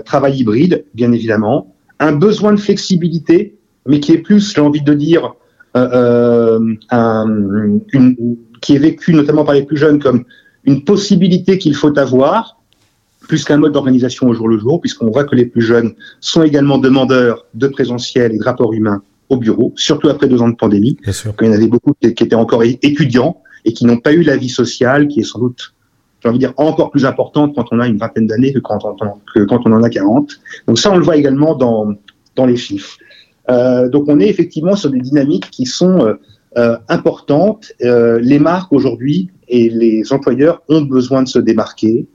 travail 0.04 0.38
hybride, 0.38 0.84
bien 0.92 1.12
évidemment, 1.12 1.72
un 2.00 2.10
besoin 2.10 2.52
de 2.52 2.58
flexibilité, 2.58 3.54
mais 3.86 4.00
qui 4.00 4.10
est 4.10 4.18
plus, 4.18 4.52
j'ai 4.52 4.60
envie 4.60 4.82
de 4.82 4.92
dire, 4.92 5.34
un, 5.74 6.58
une, 6.90 8.36
qui 8.60 8.74
est 8.74 8.78
vécu 8.78 9.14
notamment 9.14 9.44
par 9.44 9.54
les 9.54 9.62
plus 9.62 9.76
jeunes 9.76 10.00
comme 10.00 10.24
une 10.64 10.82
possibilité 10.82 11.58
qu'il 11.58 11.76
faut 11.76 11.96
avoir, 11.96 12.60
plus 13.28 13.44
qu'un 13.44 13.56
mode 13.56 13.72
d'organisation 13.72 14.28
au 14.28 14.34
jour 14.34 14.48
le 14.48 14.58
jour, 14.58 14.80
puisqu'on 14.80 15.10
voit 15.10 15.24
que 15.24 15.36
les 15.36 15.46
plus 15.46 15.62
jeunes 15.62 15.94
sont 16.20 16.42
également 16.42 16.78
demandeurs 16.78 17.46
de 17.54 17.68
présentiel 17.68 18.32
et 18.32 18.38
de 18.38 18.44
rapport 18.44 18.72
humain 18.72 19.00
au 19.28 19.36
bureau, 19.36 19.72
surtout 19.76 20.08
après 20.08 20.28
deux 20.28 20.42
ans 20.42 20.48
de 20.48 20.56
pandémie. 20.56 20.96
Quand 21.04 21.46
il 21.46 21.46
y 21.46 21.50
en 21.50 21.54
avait 21.54 21.68
beaucoup 21.68 21.94
qui, 22.00 22.08
étaient 22.08 22.34
encore 22.34 22.62
étudiants 22.64 23.41
et 23.64 23.72
qui 23.72 23.84
n'ont 23.84 23.98
pas 23.98 24.12
eu 24.12 24.22
la 24.22 24.36
vie 24.36 24.48
sociale, 24.48 25.08
qui 25.08 25.20
est 25.20 25.24
sans 25.24 25.38
doute, 25.38 25.74
j'ai 26.22 26.28
envie 26.28 26.38
de 26.38 26.44
dire, 26.44 26.54
encore 26.56 26.90
plus 26.90 27.04
importante 27.04 27.54
quand 27.54 27.66
on 27.72 27.80
a 27.80 27.86
une 27.86 27.98
vingtaine 27.98 28.26
d'années 28.26 28.52
que 28.52 28.60
quand, 28.60 28.84
on, 28.84 29.72
en 29.72 29.82
a 29.82 29.90
40. 29.90 30.30
Donc 30.68 30.78
ça, 30.78 30.92
on 30.92 30.96
le 30.96 31.04
voit 31.04 31.16
également 31.16 31.54
dans, 31.54 31.94
dans 32.36 32.46
les 32.46 32.56
chiffres. 32.56 32.96
Euh, 33.50 33.88
donc 33.88 34.04
on 34.08 34.20
est 34.20 34.28
effectivement 34.28 34.76
sur 34.76 34.90
des 34.90 35.00
dynamiques 35.00 35.50
qui 35.50 35.66
sont 35.66 36.06
euh, 36.06 36.14
euh 36.56 36.76
importantes. 36.88 37.72
Euh, 37.82 38.20
les 38.20 38.38
marques 38.38 38.72
aujourd'hui 38.72 39.30
et 39.48 39.68
les 39.68 40.12
employeurs 40.12 40.62
ont 40.68 40.82
besoin 40.82 41.22
de 41.22 41.28
se 41.28 41.40
démarquer. 41.40 42.06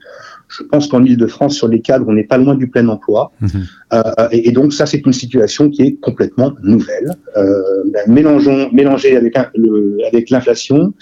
Je 0.48 0.62
pense 0.62 0.88
qu'en 0.88 1.04
Ile-de-France, 1.04 1.54
sur 1.54 1.68
les 1.68 1.80
cadres, 1.80 2.06
on 2.08 2.12
n'est 2.12 2.24
pas 2.24 2.38
loin 2.38 2.54
du 2.54 2.68
plein 2.68 2.88
emploi. 2.88 3.32
Mhm. 3.40 3.66
Euh, 3.92 4.02
et, 4.32 4.50
donc 4.52 4.72
ça, 4.72 4.86
c'est 4.86 5.04
une 5.04 5.12
situation 5.12 5.68
qui 5.70 5.82
est 5.82 6.00
complètement 6.00 6.54
nouvelle. 6.62 7.14
Euh, 7.36 7.62
ben, 7.92 8.04
mélangeons, 8.08 8.70
mélangée 8.72 9.16
avec, 9.16 9.36
le, 9.54 9.98
avec 10.06 10.30
l'inflation, 10.30 10.94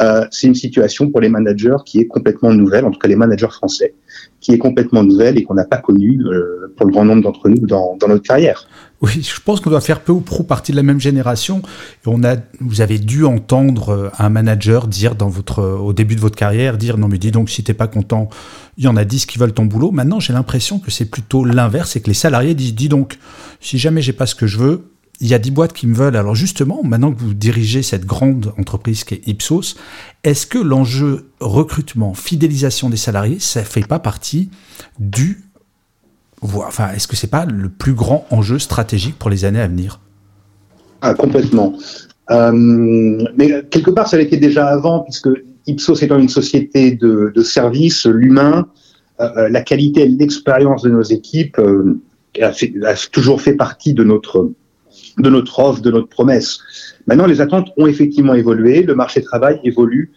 euh, 0.00 0.24
c'est 0.30 0.46
une 0.46 0.54
situation 0.54 1.10
pour 1.10 1.20
les 1.20 1.28
managers 1.28 1.76
qui 1.84 1.98
est 2.00 2.06
complètement 2.06 2.52
nouvelle, 2.52 2.84
en 2.84 2.90
tout 2.90 2.98
cas 2.98 3.08
les 3.08 3.16
managers 3.16 3.50
français, 3.50 3.94
qui 4.40 4.52
est 4.52 4.58
complètement 4.58 5.02
nouvelle 5.02 5.38
et 5.38 5.42
qu'on 5.42 5.54
n'a 5.54 5.64
pas 5.64 5.78
connue 5.78 6.20
euh, 6.24 6.72
pour 6.76 6.86
le 6.86 6.92
grand 6.92 7.04
nombre 7.04 7.22
d'entre 7.22 7.48
nous 7.48 7.66
dans, 7.66 7.96
notre 8.06 8.22
carrière. 8.22 8.68
Oui, 9.00 9.22
je 9.22 9.40
pense 9.40 9.60
qu'on 9.60 9.70
doit 9.70 9.80
faire 9.80 10.00
peu 10.00 10.12
ou 10.12 10.20
prou 10.20 10.44
partie 10.44 10.72
de 10.72 10.76
la 10.76 10.82
même 10.82 11.00
génération. 11.00 11.62
Et 12.04 12.08
on 12.08 12.22
a, 12.22 12.36
vous 12.60 12.80
avez 12.80 12.98
dû 12.98 13.24
entendre 13.24 13.88
euh, 13.90 14.08
un 14.18 14.28
manager 14.28 14.86
dire 14.86 15.16
dans 15.16 15.28
votre, 15.28 15.62
au 15.62 15.92
début 15.92 16.14
de 16.14 16.20
votre 16.20 16.36
carrière, 16.36 16.78
dire 16.78 16.96
non 16.96 17.08
mais 17.08 17.18
dis 17.18 17.32
donc 17.32 17.50
si 17.50 17.64
t'es 17.64 17.74
pas 17.74 17.88
content, 17.88 18.28
il 18.76 18.84
y 18.84 18.88
en 18.88 18.96
a 18.96 19.04
10 19.04 19.26
qui 19.26 19.38
veulent 19.38 19.52
ton 19.52 19.64
boulot. 19.64 19.90
Maintenant, 19.90 20.20
j'ai 20.20 20.32
l'impression 20.32 20.78
que 20.78 20.92
c'est 20.92 21.10
plutôt 21.10 21.44
l'inverse, 21.44 21.90
c'est 21.90 22.00
que 22.00 22.08
les 22.08 22.14
salariés 22.14 22.54
disent 22.54 22.74
dis 22.74 22.88
donc 22.88 23.18
si 23.60 23.78
jamais 23.78 24.02
j'ai 24.02 24.12
pas 24.12 24.26
ce 24.26 24.36
que 24.36 24.46
je 24.46 24.58
veux, 24.58 24.84
il 25.20 25.28
y 25.28 25.34
a 25.34 25.38
10 25.38 25.50
boîtes 25.50 25.72
qui 25.72 25.86
me 25.86 25.94
veulent. 25.94 26.16
Alors 26.16 26.34
justement, 26.34 26.82
maintenant 26.84 27.12
que 27.12 27.18
vous 27.18 27.34
dirigez 27.34 27.82
cette 27.82 28.06
grande 28.06 28.52
entreprise 28.58 29.04
qui 29.04 29.14
est 29.14 29.28
Ipsos, 29.28 29.76
est-ce 30.24 30.46
que 30.46 30.58
l'enjeu 30.58 31.30
recrutement, 31.40 32.14
fidélisation 32.14 32.88
des 32.90 32.96
salariés, 32.96 33.38
ça 33.38 33.64
fait 33.64 33.86
pas 33.86 33.98
partie 33.98 34.50
du 34.98 35.44
Enfin, 36.40 36.92
est-ce 36.94 37.08
que 37.08 37.16
c'est 37.16 37.30
pas 37.30 37.46
le 37.46 37.68
plus 37.68 37.94
grand 37.94 38.24
enjeu 38.30 38.60
stratégique 38.60 39.18
pour 39.18 39.28
les 39.28 39.44
années 39.44 39.60
à 39.60 39.66
venir? 39.66 40.00
Ah, 41.00 41.14
Complètement. 41.14 41.76
Euh, 42.30 42.52
mais 43.36 43.64
quelque 43.70 43.90
part, 43.90 44.08
ça 44.08 44.18
l'était 44.18 44.36
déjà 44.36 44.66
avant, 44.68 45.00
puisque 45.00 45.30
Ipsos 45.66 46.02
étant 46.02 46.18
une 46.18 46.28
société 46.28 46.92
de, 46.92 47.32
de 47.34 47.42
services, 47.42 48.06
l'humain, 48.06 48.68
euh, 49.20 49.28
euh, 49.36 49.48
la 49.48 49.62
qualité 49.62 50.02
et 50.02 50.08
l'expérience 50.08 50.82
de 50.82 50.90
nos 50.90 51.02
équipes 51.02 51.60
a, 52.40 52.52
toujours 53.10 53.40
fait 53.40 53.54
partie 53.54 53.94
de 53.94 54.04
notre 54.04 54.52
de 55.16 55.30
notre 55.30 55.58
offre, 55.58 55.80
de 55.80 55.90
notre 55.90 56.08
promesse. 56.08 56.58
Maintenant, 57.06 57.26
les 57.26 57.40
attentes 57.40 57.70
ont 57.76 57.86
effectivement 57.86 58.34
évolué, 58.34 58.82
le 58.82 58.94
marché 58.94 59.20
du 59.20 59.26
travail 59.26 59.60
évolue 59.64 60.12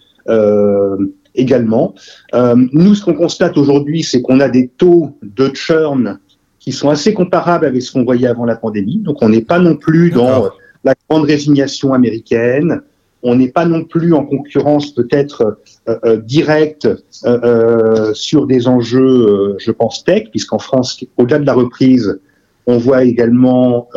également. 1.36 1.96
nous, 2.34 2.96
ce 2.96 3.04
qu'on 3.04 3.14
constate 3.14 3.58
aujourd'hui, 3.58 4.04
c'est 4.04 4.22
qu'on 4.22 4.40
a 4.40 4.50
des 4.50 4.68
taux 4.68 5.18
de 5.24 5.52
churn 5.54 6.20
qui 6.62 6.72
sont 6.72 6.90
assez 6.90 7.14
comparables 7.14 7.66
avec 7.66 7.82
ce 7.82 7.92
qu'on 7.92 8.04
voyait 8.04 8.28
avant 8.28 8.46
la 8.46 8.56
pandémie. 8.56 9.00
Donc, 9.00 9.18
on 9.22 9.30
n'est 9.30 9.42
pas 9.42 9.60
non 9.60 9.76
plus 9.76 10.12
dans 10.12 10.50
la 10.84 10.94
grande 11.10 11.26
résignation 11.26 11.94
américaine. 11.94 12.82
On 13.24 13.36
n'est 13.36 13.50
pas 13.50 13.66
non 13.66 13.84
plus 13.84 14.14
en 14.14 14.26
concurrence 14.26 14.94
peut-être 14.94 15.60
euh, 15.88 15.98
euh, 16.06 16.18
directe 16.18 16.88
euh, 17.26 18.14
sur 18.14 18.48
des 18.48 18.68
enjeux, 18.68 19.56
je 19.60 19.72
pense, 19.72 20.04
tech, 20.04 20.30
puisqu'en 20.32 20.60
France, 20.60 21.04
au-delà 21.18 21.40
de 21.40 21.46
la 21.46 21.54
reprise, 21.54 22.20
on 22.68 22.77
voit 22.77 23.03
également 23.03 23.88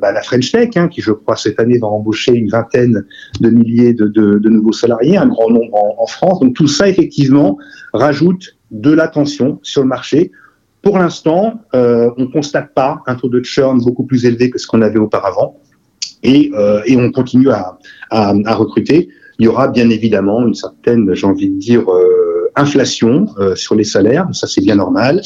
bah, 0.00 0.12
la 0.12 0.22
French 0.22 0.52
Tech, 0.52 0.70
hein, 0.76 0.88
qui, 0.88 1.00
je 1.00 1.12
crois, 1.12 1.36
cette 1.36 1.58
année 1.58 1.78
va 1.78 1.88
embaucher 1.88 2.32
une 2.32 2.48
vingtaine 2.48 3.04
de 3.40 3.50
milliers 3.50 3.92
de, 3.92 4.48
nouveaux 4.48 4.72
salariés, 4.72 5.16
un 5.16 5.26
grand 5.26 5.50
nombre 5.50 5.74
en, 5.98 6.06
France. 6.06 6.40
Donc 6.40 6.54
tout 6.54 6.68
ça, 6.68 6.88
effectivement, 6.88 7.58
rajoute 7.92 8.56
de 8.70 8.92
l'attention 8.92 9.58
sur 9.62 9.82
le 9.82 9.88
marché. 9.88 10.30
Pour 10.82 10.98
l'instant, 10.98 11.60
on 11.72 12.14
ne 12.16 12.32
constate 12.32 12.72
pas 12.72 13.02
un 13.06 13.16
taux 13.16 13.28
de 13.28 13.42
churn 13.42 13.80
beaucoup 13.82 14.04
plus 14.04 14.26
élevé 14.26 14.48
que 14.48 14.58
ce 14.58 14.66
qu'on 14.66 14.82
avait 14.82 15.00
auparavant 15.00 15.60
et, 16.24 16.50
euh, 16.54 16.82
on 16.96 17.12
continue 17.12 17.50
à, 17.50 17.78
à, 18.10 18.34
à, 18.44 18.54
recruter. 18.54 19.08
Il 19.38 19.44
y 19.44 19.48
aura 19.48 19.68
bien 19.68 19.90
évidemment 19.90 20.44
une 20.46 20.54
certaine, 20.54 21.12
j'ai 21.14 21.26
envie 21.26 21.50
de 21.50 21.58
dire, 21.58 21.88
euh, 21.88 22.50
inflation 22.56 23.26
euh, 23.38 23.54
sur 23.54 23.74
les 23.74 23.84
salaires, 23.84 24.28
ça 24.32 24.46
c'est 24.46 24.62
bien 24.62 24.76
normal. 24.76 25.20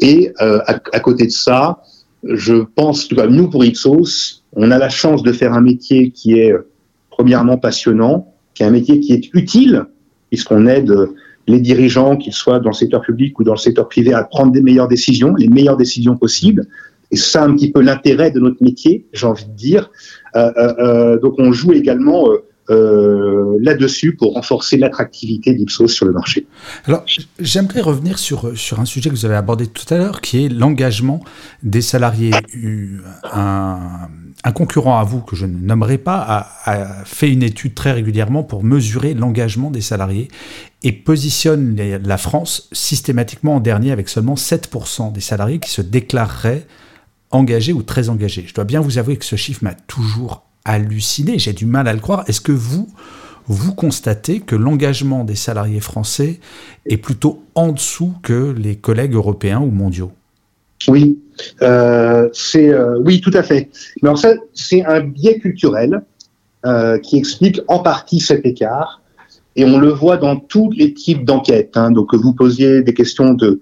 Et 0.00 0.32
euh, 0.40 0.60
à, 0.66 1.00
côté 1.00 1.26
de 1.26 1.32
ça, 1.32 1.82
je 2.24 2.54
pense, 2.54 3.10
nous 3.12 3.48
pour 3.48 3.64
Ipsos, 3.64 4.44
on 4.54 4.70
a 4.70 4.78
la 4.78 4.88
chance 4.88 5.22
de 5.22 5.32
faire 5.32 5.52
un 5.52 5.60
métier 5.60 6.10
qui 6.10 6.38
est 6.38 6.54
premièrement 7.10 7.58
passionnant, 7.58 8.32
qui 8.54 8.62
est 8.62 8.66
un 8.66 8.70
métier 8.70 9.00
qui 9.00 9.12
est 9.12 9.28
utile, 9.34 9.86
puisqu'on 10.30 10.66
aide 10.66 10.92
les 11.46 11.60
dirigeants, 11.60 12.16
qu'ils 12.16 12.32
soient 12.32 12.60
dans 12.60 12.70
le 12.70 12.74
secteur 12.74 13.00
public 13.00 13.38
ou 13.40 13.44
dans 13.44 13.54
le 13.54 13.58
secteur 13.58 13.88
privé, 13.88 14.12
à 14.12 14.22
prendre 14.24 14.52
des 14.52 14.60
meilleures 14.60 14.88
décisions, 14.88 15.34
les 15.34 15.48
meilleures 15.48 15.76
décisions 15.76 16.16
possibles. 16.16 16.66
Et 17.10 17.16
ça, 17.16 17.42
un 17.42 17.54
petit 17.54 17.72
peu 17.72 17.80
l'intérêt 17.80 18.30
de 18.30 18.38
notre 18.38 18.62
métier, 18.62 19.06
j'ai 19.12 19.26
envie 19.26 19.46
de 19.46 19.52
dire. 19.52 19.90
Euh, 20.36 20.52
euh, 20.56 20.74
euh, 20.78 21.18
donc, 21.18 21.34
on 21.38 21.52
joue 21.52 21.72
également 21.72 22.28
là-dessus 22.68 24.14
pour 24.14 24.34
renforcer 24.34 24.76
l'attractivité 24.76 25.54
d'Ipsos 25.54 25.88
sur 25.88 26.06
le 26.06 26.12
marché. 26.12 26.46
Alors, 26.84 27.04
j'aimerais 27.38 27.80
revenir 27.80 28.18
sur, 28.18 28.56
sur 28.56 28.80
un 28.80 28.84
sujet 28.84 29.10
que 29.10 29.14
vous 29.14 29.24
avez 29.24 29.36
abordé 29.36 29.66
tout 29.66 29.92
à 29.92 29.96
l'heure, 29.96 30.20
qui 30.20 30.44
est 30.44 30.48
l'engagement 30.48 31.20
des 31.62 31.82
salariés. 31.82 32.32
Un, 33.32 34.08
concurrent 34.54 34.98
à 34.98 35.04
vous, 35.04 35.20
que 35.20 35.36
je 35.36 35.46
ne 35.46 35.58
nommerai 35.58 35.98
pas, 35.98 36.48
a, 36.64 37.04
fait 37.04 37.30
une 37.30 37.42
étude 37.42 37.74
très 37.74 37.92
régulièrement 37.92 38.42
pour 38.42 38.64
mesurer 38.64 39.14
l'engagement 39.14 39.70
des 39.70 39.82
salariés 39.82 40.28
et 40.82 40.92
positionne 40.92 41.76
la 41.76 42.18
France 42.18 42.68
systématiquement 42.72 43.56
en 43.56 43.60
dernier 43.60 43.92
avec 43.92 44.08
seulement 44.08 44.34
7% 44.34 45.12
des 45.12 45.20
salariés 45.20 45.58
qui 45.58 45.70
se 45.70 45.82
déclareraient 45.82 46.66
engagé 47.30 47.72
ou 47.72 47.82
très 47.82 48.08
engagé. 48.08 48.44
Je 48.46 48.54
dois 48.54 48.64
bien 48.64 48.80
vous 48.80 48.98
avouer 48.98 49.16
que 49.16 49.24
ce 49.24 49.36
chiffre 49.36 49.62
m'a 49.62 49.74
toujours 49.74 50.47
halluciné, 50.68 51.38
j'ai 51.38 51.52
du 51.52 51.66
mal 51.66 51.88
à 51.88 51.92
le 51.92 52.00
croire. 52.00 52.24
Est-ce 52.28 52.40
que 52.40 52.52
vous, 52.52 52.88
vous 53.46 53.74
constatez 53.74 54.40
que 54.40 54.54
l'engagement 54.54 55.24
des 55.24 55.34
salariés 55.34 55.80
français 55.80 56.38
est 56.86 56.98
plutôt 56.98 57.42
en 57.54 57.72
dessous 57.72 58.12
que 58.22 58.54
les 58.56 58.76
collègues 58.76 59.14
européens 59.14 59.60
ou 59.60 59.70
mondiaux? 59.70 60.12
Oui, 60.86 61.18
euh, 61.62 62.28
c'est 62.32 62.68
euh, 62.68 63.00
oui, 63.04 63.20
tout 63.20 63.32
à 63.34 63.42
fait. 63.42 63.70
Mais 64.02 64.14
ça, 64.16 64.34
c'est 64.54 64.84
un 64.84 65.00
biais 65.00 65.38
culturel 65.38 66.02
euh, 66.66 66.98
qui 66.98 67.16
explique 67.16 67.60
en 67.66 67.80
partie 67.80 68.20
cet 68.20 68.46
écart. 68.46 69.00
Et 69.56 69.64
on 69.64 69.78
le 69.78 69.88
voit 69.88 70.18
dans 70.18 70.36
tous 70.36 70.70
les 70.70 70.94
types 70.94 71.24
d'enquêtes. 71.24 71.76
Hein. 71.76 71.90
Donc, 71.90 72.14
vous 72.14 72.32
posiez 72.32 72.82
des 72.82 72.94
questions 72.94 73.34
de 73.34 73.60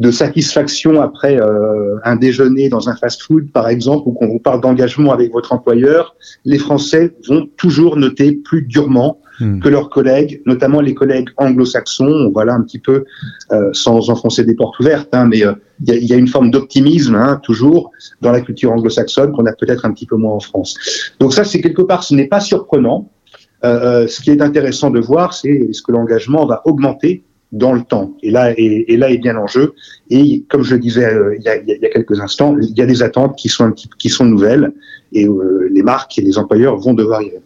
de 0.00 0.10
satisfaction 0.10 1.00
après 1.00 1.40
euh, 1.40 1.96
un 2.04 2.16
déjeuner 2.16 2.68
dans 2.68 2.88
un 2.88 2.96
fast-food, 2.96 3.52
par 3.52 3.68
exemple, 3.68 4.08
ou 4.08 4.12
qu'on 4.12 4.26
vous 4.26 4.40
parle 4.40 4.60
d'engagement 4.60 5.12
avec 5.12 5.32
votre 5.32 5.52
employeur, 5.52 6.16
les 6.44 6.58
Français 6.58 7.14
vont 7.28 7.48
toujours 7.56 7.96
noter 7.96 8.32
plus 8.32 8.62
durement 8.62 9.20
hmm. 9.40 9.60
que 9.60 9.68
leurs 9.68 9.90
collègues, 9.90 10.42
notamment 10.46 10.80
les 10.80 10.94
collègues 10.94 11.28
anglo-saxons. 11.36 12.30
Voilà 12.34 12.54
un 12.54 12.62
petit 12.62 12.80
peu, 12.80 13.04
euh, 13.52 13.70
sans 13.72 14.10
enfoncer 14.10 14.44
des 14.44 14.54
portes 14.54 14.78
ouvertes, 14.80 15.14
hein, 15.14 15.26
mais 15.26 15.44
euh, 15.44 15.52
il 15.86 15.94
y, 15.94 16.06
y, 16.06 16.12
a 16.12 16.16
une 16.16 16.28
forme 16.28 16.50
d'optimisme 16.50 17.14
hein, 17.14 17.40
toujours 17.42 17.92
dans 18.20 18.32
la 18.32 18.40
culture 18.40 18.72
anglo-saxonne 18.72 19.32
qu'on 19.32 19.46
a 19.46 19.52
peut-être 19.52 19.84
un 19.84 19.92
petit 19.92 20.06
peu 20.06 20.16
moins 20.16 20.34
en 20.34 20.40
France. 20.40 20.76
Donc 21.20 21.32
ça, 21.32 21.44
c'est 21.44 21.60
quelque 21.60 21.82
part, 21.82 22.02
ce 22.02 22.14
n'est 22.14 22.28
pas 22.28 22.40
surprenant. 22.40 23.10
Euh, 23.64 24.06
ce 24.06 24.20
qui 24.20 24.30
est 24.30 24.42
intéressant 24.42 24.90
de 24.90 25.00
voir, 25.00 25.32
c'est 25.32 25.48
est-ce 25.48 25.82
que 25.82 25.90
l'engagement 25.90 26.44
va 26.46 26.62
augmenter 26.66 27.24
dans 27.54 27.72
le 27.72 27.82
temps. 27.82 28.14
Et 28.22 28.30
là, 28.30 28.52
et, 28.58 28.92
et 28.92 28.96
là 28.96 29.10
est 29.10 29.18
bien 29.18 29.32
l'enjeu. 29.32 29.74
Et 30.10 30.44
comme 30.50 30.62
je 30.62 30.74
le 30.74 30.80
disais 30.80 31.04
euh, 31.04 31.36
il, 31.38 31.44
y 31.44 31.48
a, 31.48 31.88
quelques 31.88 32.20
instants, 32.20 32.56
il 32.60 32.76
y 32.76 32.82
a 32.82 32.86
des 32.86 33.02
attentes 33.02 33.36
qui 33.36 33.48
sont, 33.48 33.72
qui 33.72 34.08
sont 34.10 34.26
nouvelles 34.26 34.72
et 35.12 35.26
euh, 35.26 35.68
les 35.72 35.82
marques 35.82 36.18
et 36.18 36.22
les 36.22 36.36
employeurs 36.36 36.76
vont 36.76 36.94
devoir 36.94 37.22
y 37.22 37.26
répondre. 37.26 37.42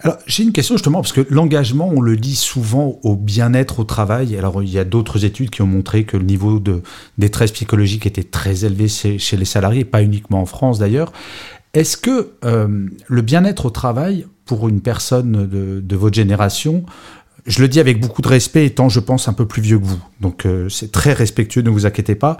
Alors, 0.00 0.18
j'ai 0.26 0.44
une 0.44 0.52
question 0.52 0.76
justement, 0.76 1.00
parce 1.00 1.12
que 1.12 1.26
l'engagement, 1.30 1.90
on 1.92 2.00
le 2.00 2.16
dit 2.16 2.36
souvent 2.36 3.00
au 3.02 3.16
bien-être 3.16 3.80
au 3.80 3.84
travail. 3.84 4.36
Alors, 4.36 4.62
il 4.62 4.70
y 4.70 4.78
a 4.78 4.84
d'autres 4.84 5.24
études 5.24 5.50
qui 5.50 5.62
ont 5.62 5.66
montré 5.66 6.04
que 6.04 6.16
le 6.16 6.22
niveau 6.22 6.60
de 6.60 6.82
détresse 7.18 7.50
psychologique 7.50 8.06
était 8.06 8.22
très 8.22 8.64
élevé 8.64 8.86
chez, 8.86 9.36
les 9.36 9.44
salariés, 9.44 9.84
pas 9.84 10.02
uniquement 10.02 10.40
en 10.40 10.46
France 10.46 10.78
d'ailleurs. 10.78 11.12
Est-ce 11.74 11.96
que 11.96 12.28
euh, 12.44 12.86
le 13.08 13.22
bien-être 13.22 13.66
au 13.66 13.70
travail, 13.70 14.26
pour 14.44 14.68
une 14.68 14.80
personne 14.80 15.48
de 15.48 15.96
votre 15.96 16.14
génération, 16.14 16.84
je 17.46 17.62
le 17.62 17.68
dis 17.68 17.80
avec 17.80 18.00
beaucoup 18.00 18.22
de 18.22 18.28
respect, 18.28 18.66
étant, 18.66 18.88
je 18.88 19.00
pense, 19.00 19.28
un 19.28 19.32
peu 19.32 19.46
plus 19.46 19.62
vieux 19.62 19.78
que 19.78 19.84
vous. 19.84 20.00
Donc, 20.20 20.46
euh, 20.46 20.68
c'est 20.68 20.90
très 20.90 21.12
respectueux, 21.12 21.62
ne 21.62 21.70
vous 21.70 21.86
inquiétez 21.86 22.14
pas. 22.14 22.38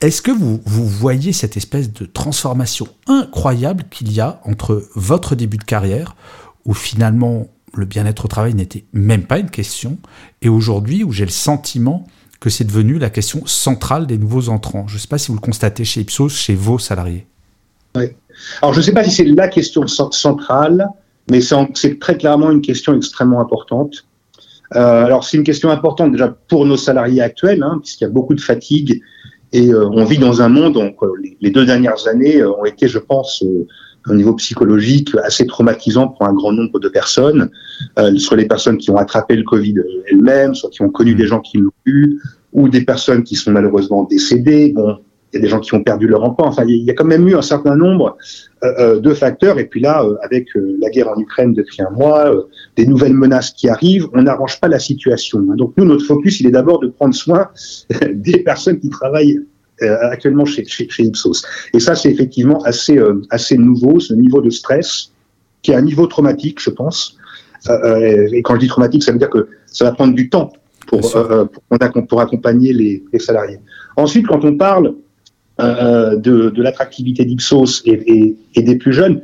Est-ce 0.00 0.22
que 0.22 0.30
vous, 0.30 0.60
vous 0.64 0.86
voyez 0.86 1.32
cette 1.32 1.56
espèce 1.56 1.92
de 1.92 2.06
transformation 2.06 2.88
incroyable 3.06 3.84
qu'il 3.90 4.12
y 4.12 4.20
a 4.20 4.40
entre 4.44 4.88
votre 4.94 5.34
début 5.34 5.58
de 5.58 5.64
carrière, 5.64 6.16
où 6.64 6.74
finalement 6.74 7.48
le 7.74 7.84
bien-être 7.84 8.24
au 8.24 8.28
travail 8.28 8.54
n'était 8.54 8.84
même 8.92 9.24
pas 9.24 9.38
une 9.38 9.50
question, 9.50 9.98
et 10.40 10.48
aujourd'hui 10.48 11.04
où 11.04 11.12
j'ai 11.12 11.24
le 11.24 11.30
sentiment 11.30 12.06
que 12.40 12.50
c'est 12.50 12.64
devenu 12.64 12.98
la 12.98 13.10
question 13.10 13.44
centrale 13.46 14.06
des 14.06 14.18
nouveaux 14.18 14.48
entrants? 14.48 14.86
Je 14.88 14.94
ne 14.94 14.98
sais 14.98 15.08
pas 15.08 15.18
si 15.18 15.28
vous 15.28 15.34
le 15.34 15.40
constatez 15.40 15.84
chez 15.84 16.00
Ipsos, 16.00 16.30
chez 16.30 16.54
vos 16.54 16.78
salariés. 16.78 17.26
Oui. 17.94 18.06
Alors, 18.60 18.74
je 18.74 18.80
ne 18.80 18.84
sais 18.84 18.92
pas 18.92 19.04
si 19.04 19.10
c'est 19.10 19.24
la 19.24 19.48
question 19.48 19.86
centrale, 19.86 20.88
mais 21.30 21.40
c'est 21.40 21.98
très 21.98 22.16
clairement 22.16 22.50
une 22.50 22.60
question 22.60 22.94
extrêmement 22.94 23.40
importante. 23.40 24.06
Euh, 24.74 25.04
alors 25.04 25.24
c'est 25.24 25.36
une 25.36 25.44
question 25.44 25.70
importante 25.70 26.12
déjà 26.12 26.28
pour 26.48 26.66
nos 26.66 26.76
salariés 26.76 27.22
actuels, 27.22 27.62
hein, 27.62 27.78
puisqu'il 27.80 28.04
y 28.04 28.06
a 28.06 28.10
beaucoup 28.10 28.34
de 28.34 28.40
fatigue 28.40 29.00
et 29.52 29.72
euh, 29.72 29.88
on 29.88 30.04
vit 30.04 30.18
dans 30.18 30.42
un 30.42 30.48
monde. 30.48 30.74
Donc 30.74 30.96
euh, 31.02 31.12
les, 31.22 31.36
les, 31.40 31.50
deux 31.50 31.64
dernières 31.64 32.06
années 32.08 32.40
euh, 32.40 32.52
ont 32.52 32.64
été, 32.64 32.88
je 32.88 32.98
pense, 32.98 33.42
euh, 33.42 33.66
au 34.08 34.14
niveau 34.14 34.34
psychologique, 34.34 35.10
assez 35.24 35.46
traumatisant 35.46 36.08
pour 36.08 36.26
un 36.26 36.32
grand 36.32 36.52
nombre 36.52 36.78
de 36.78 36.88
personnes, 36.88 37.50
soit 38.18 38.36
les 38.36 38.46
personnes 38.46 38.78
qui 38.78 38.88
ont 38.90 38.96
attrapé 38.96 39.34
le 39.34 39.42
Covid 39.42 39.74
elles-mêmes, 40.08 40.54
soit 40.54 40.70
qui 40.70 40.82
ont 40.82 40.90
connu 40.90 41.14
mmh. 41.14 41.16
des 41.16 41.26
gens 41.26 41.40
qui 41.40 41.58
l'ont 41.58 41.72
eu, 41.86 42.20
ou 42.52 42.68
des 42.68 42.82
personnes 42.82 43.24
qui 43.24 43.34
sont 43.34 43.50
malheureusement 43.50 44.04
décédées. 44.04 44.72
Bon, 44.72 44.98
il 45.36 45.40
y 45.40 45.42
a 45.42 45.42
des 45.42 45.48
gens 45.50 45.60
qui 45.60 45.74
ont 45.74 45.82
perdu 45.82 46.06
leur 46.06 46.24
emploi. 46.24 46.46
Enfin, 46.46 46.64
il 46.66 46.82
y 46.82 46.90
a 46.90 46.94
quand 46.94 47.04
même 47.04 47.28
eu 47.28 47.34
un 47.34 47.42
certain 47.42 47.76
nombre 47.76 48.16
euh, 48.64 48.72
euh, 48.78 49.00
de 49.00 49.12
facteurs. 49.12 49.58
Et 49.58 49.66
puis 49.66 49.80
là, 49.80 50.02
euh, 50.02 50.16
avec 50.22 50.48
la 50.54 50.88
guerre 50.88 51.08
en 51.08 51.20
Ukraine 51.20 51.52
depuis 51.52 51.82
un 51.82 51.90
mois, 51.90 52.34
des 52.76 52.86
nouvelles 52.86 53.14
menaces 53.14 53.50
qui 53.50 53.68
arrivent, 53.68 54.08
on 54.14 54.22
n'arrange 54.22 54.60
pas 54.60 54.68
la 54.68 54.78
situation. 54.78 55.40
Hein. 55.40 55.56
Donc 55.56 55.74
nous, 55.76 55.84
notre 55.84 56.04
focus, 56.04 56.40
il 56.40 56.46
est 56.46 56.50
d'abord 56.50 56.80
de 56.80 56.88
prendre 56.88 57.14
soin 57.14 57.48
des 58.12 58.38
personnes 58.38 58.80
qui 58.80 58.88
travaillent 58.88 59.40
actuellement 59.82 60.46
chez, 60.46 60.64
chez, 60.64 60.88
chez, 60.88 61.02
Ipsos. 61.02 61.44
Et 61.74 61.80
ça, 61.80 61.94
c'est 61.94 62.10
effectivement 62.10 62.62
assez, 62.62 62.98
assez 63.28 63.58
nouveau, 63.58 64.00
ce 64.00 64.14
niveau 64.14 64.40
de 64.40 64.48
stress, 64.48 65.12
qui 65.60 65.72
est 65.72 65.74
un 65.74 65.82
niveau 65.82 66.06
traumatique, 66.06 66.62
je 66.62 66.70
pense. 66.70 67.18
et 67.68 68.40
quand 68.40 68.54
je 68.54 68.60
dis 68.60 68.68
traumatique, 68.68 69.02
ça 69.02 69.12
veut 69.12 69.18
dire 69.18 69.28
que 69.28 69.48
ça 69.66 69.84
va 69.84 69.92
prendre 69.92 70.14
du 70.14 70.30
temps 70.30 70.50
pour, 70.86 71.02
pour, 71.12 72.06
pour 72.08 72.20
accompagner 72.22 72.72
les, 72.72 73.04
les 73.12 73.18
salariés. 73.18 73.58
Ensuite, 73.96 74.26
quand 74.26 74.46
on 74.46 74.56
parle 74.56 74.94
euh, 75.58 76.16
de, 76.16 76.50
de 76.50 76.62
l'attractivité 76.62 77.24
d'Ipsos 77.24 77.82
et, 77.86 78.36
et, 78.54 78.62
des 78.62 78.76
plus 78.76 78.92
jeunes. 78.92 79.22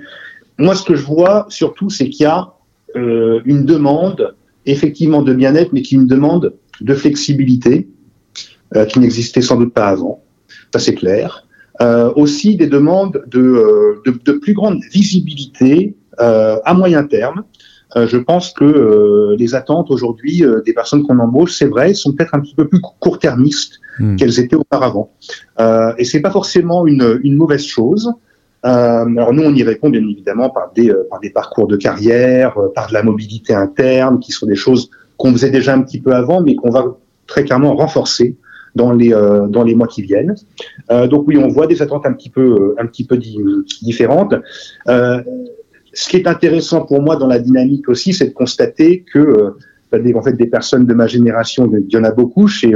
Moi, 0.59 0.75
ce 0.75 0.83
que 0.83 0.95
je 0.95 1.05
vois 1.05 1.47
surtout, 1.51 1.91
c'est 1.91 2.09
qu'il 2.09 2.25
y 2.25 2.27
a 2.27 2.55
euh, 2.97 3.41
une 3.45 3.67
demande 3.67 4.35
effectivement 4.65 5.23
de 5.23 5.35
bien-être, 5.35 5.73
mais 5.75 5.83
qui 5.83 5.95
une 5.97 6.07
demande 6.07 6.55
de 6.81 6.95
flexibilité 6.95 7.89
euh, 8.77 8.87
qui 8.87 8.99
n'existait 8.99 9.43
sans 9.43 9.57
doute 9.57 9.75
pas 9.75 9.89
avant. 9.89 10.23
Ça, 10.73 10.79
c'est 10.79 10.95
clair. 10.95 11.47
Euh, 11.81 12.13
aussi 12.17 12.57
des 12.57 12.67
demandes 12.67 13.25
de, 13.27 14.01
de, 14.07 14.19
de, 14.25 14.33
plus 14.33 14.55
grande 14.55 14.81
visibilité 14.93 15.97
à 16.19 16.73
moyen 16.75 17.05
terme. 17.05 17.45
Je 17.97 18.17
pense 18.17 18.53
que 18.53 19.35
les 19.39 19.55
attentes 19.55 19.91
aujourd'hui 19.91 20.43
des 20.65 20.73
personnes 20.73 21.03
qu'on 21.03 21.19
embauche, 21.19 21.53
c'est 21.53 21.67
vrai, 21.67 21.95
sont 21.95 22.13
peut-être 22.13 22.35
un 22.35 22.41
petit 22.41 22.55
peu 22.55 22.67
plus 22.67 22.81
court-termistes 22.81 23.81
mmh. 23.99 24.17
qu'elles 24.17 24.41
étaient 24.41 24.57
auparavant. 24.57 25.11
Euh, 25.61 25.93
et 25.99 26.05
c'est 26.05 26.21
pas 26.21 26.31
forcément 26.31 26.87
une, 26.87 27.21
une 27.23 27.37
mauvaise 27.37 27.65
chose. 27.65 28.13
Euh, 28.65 28.69
alors 28.69 29.33
nous, 29.33 29.43
on 29.43 29.55
y 29.55 29.63
répond 29.63 29.91
bien 29.91 30.01
évidemment 30.01 30.49
par 30.51 30.73
des, 30.75 30.91
euh, 30.91 31.07
par 31.11 31.21
des 31.21 31.31
parcours 31.31 31.67
de 31.67 31.77
carrière, 31.77 32.57
euh, 32.59 32.69
par 32.75 32.89
de 32.89 32.95
la 32.95 33.03
mobilité 33.03 33.55
interne, 33.55 34.21
qui 34.21 34.33
sont 34.33 34.47
des 34.47 34.55
choses 34.55 34.91
qu'on 35.17 35.33
faisait 35.33 35.51
déjà 35.51 35.75
un 35.75 35.83
petit 35.83 36.01
peu 36.01 36.13
avant, 36.13 36.41
mais 36.41 36.55
qu'on 36.55 36.71
va 36.71 36.85
très 37.27 37.45
clairement 37.45 37.75
renforcer 37.75 38.37
dans 38.75 38.93
les 38.93 39.13
euh, 39.13 39.49
dans 39.49 39.65
les 39.65 39.75
mois 39.75 39.89
qui 39.89 40.03
viennent. 40.03 40.35
Euh, 40.91 41.07
donc 41.09 41.27
oui, 41.27 41.37
on 41.37 41.49
voit 41.49 41.67
des 41.67 41.83
attentes 41.83 42.07
un 42.07 42.13
petit 42.13 42.31
peu 42.31 42.75
un 42.79 42.87
petit 42.87 43.05
peu 43.05 43.19
différentes. 43.19 44.35
Ce 45.93 46.09
qui 46.09 46.17
est 46.17 46.27
intéressant 46.27 46.85
pour 46.85 47.03
moi 47.03 47.17
dans 47.17 47.27
la 47.27 47.39
dynamique 47.39 47.89
aussi, 47.89 48.13
c'est 48.13 48.29
de 48.29 48.35
constater 48.35 49.05
que 49.13 49.55
en 49.93 50.23
fait 50.23 50.33
des 50.33 50.47
personnes 50.47 50.87
de 50.87 50.95
ma 50.95 51.07
génération, 51.07 51.71
il 51.71 51.93
y 51.93 51.97
en 51.99 52.05
a 52.05 52.13
beaucoup 52.13 52.49
chez 52.49 52.73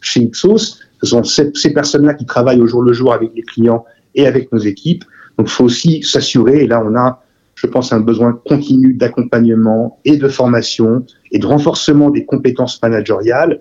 chez 0.00 0.20
Ipsos. 0.20 0.80
Ce 1.02 1.06
sont 1.06 1.22
ces, 1.22 1.50
ces 1.54 1.74
personnes-là 1.74 2.14
qui 2.14 2.24
travaillent 2.24 2.60
au 2.60 2.66
jour 2.66 2.82
le 2.82 2.94
jour 2.94 3.12
avec 3.12 3.30
les 3.34 3.42
clients 3.42 3.84
et 4.14 4.26
avec 4.26 4.50
nos 4.52 4.58
équipes. 4.58 5.04
Donc, 5.38 5.48
il 5.48 5.52
faut 5.52 5.64
aussi 5.64 6.02
s'assurer, 6.02 6.64
et 6.64 6.66
là, 6.66 6.82
on 6.84 6.96
a, 6.96 7.22
je 7.54 7.66
pense, 7.66 7.92
un 7.92 8.00
besoin 8.00 8.40
continu 8.46 8.94
d'accompagnement 8.94 10.00
et 10.04 10.16
de 10.16 10.28
formation 10.28 11.04
et 11.30 11.38
de 11.38 11.46
renforcement 11.46 12.10
des 12.10 12.24
compétences 12.24 12.80
managériales 12.82 13.60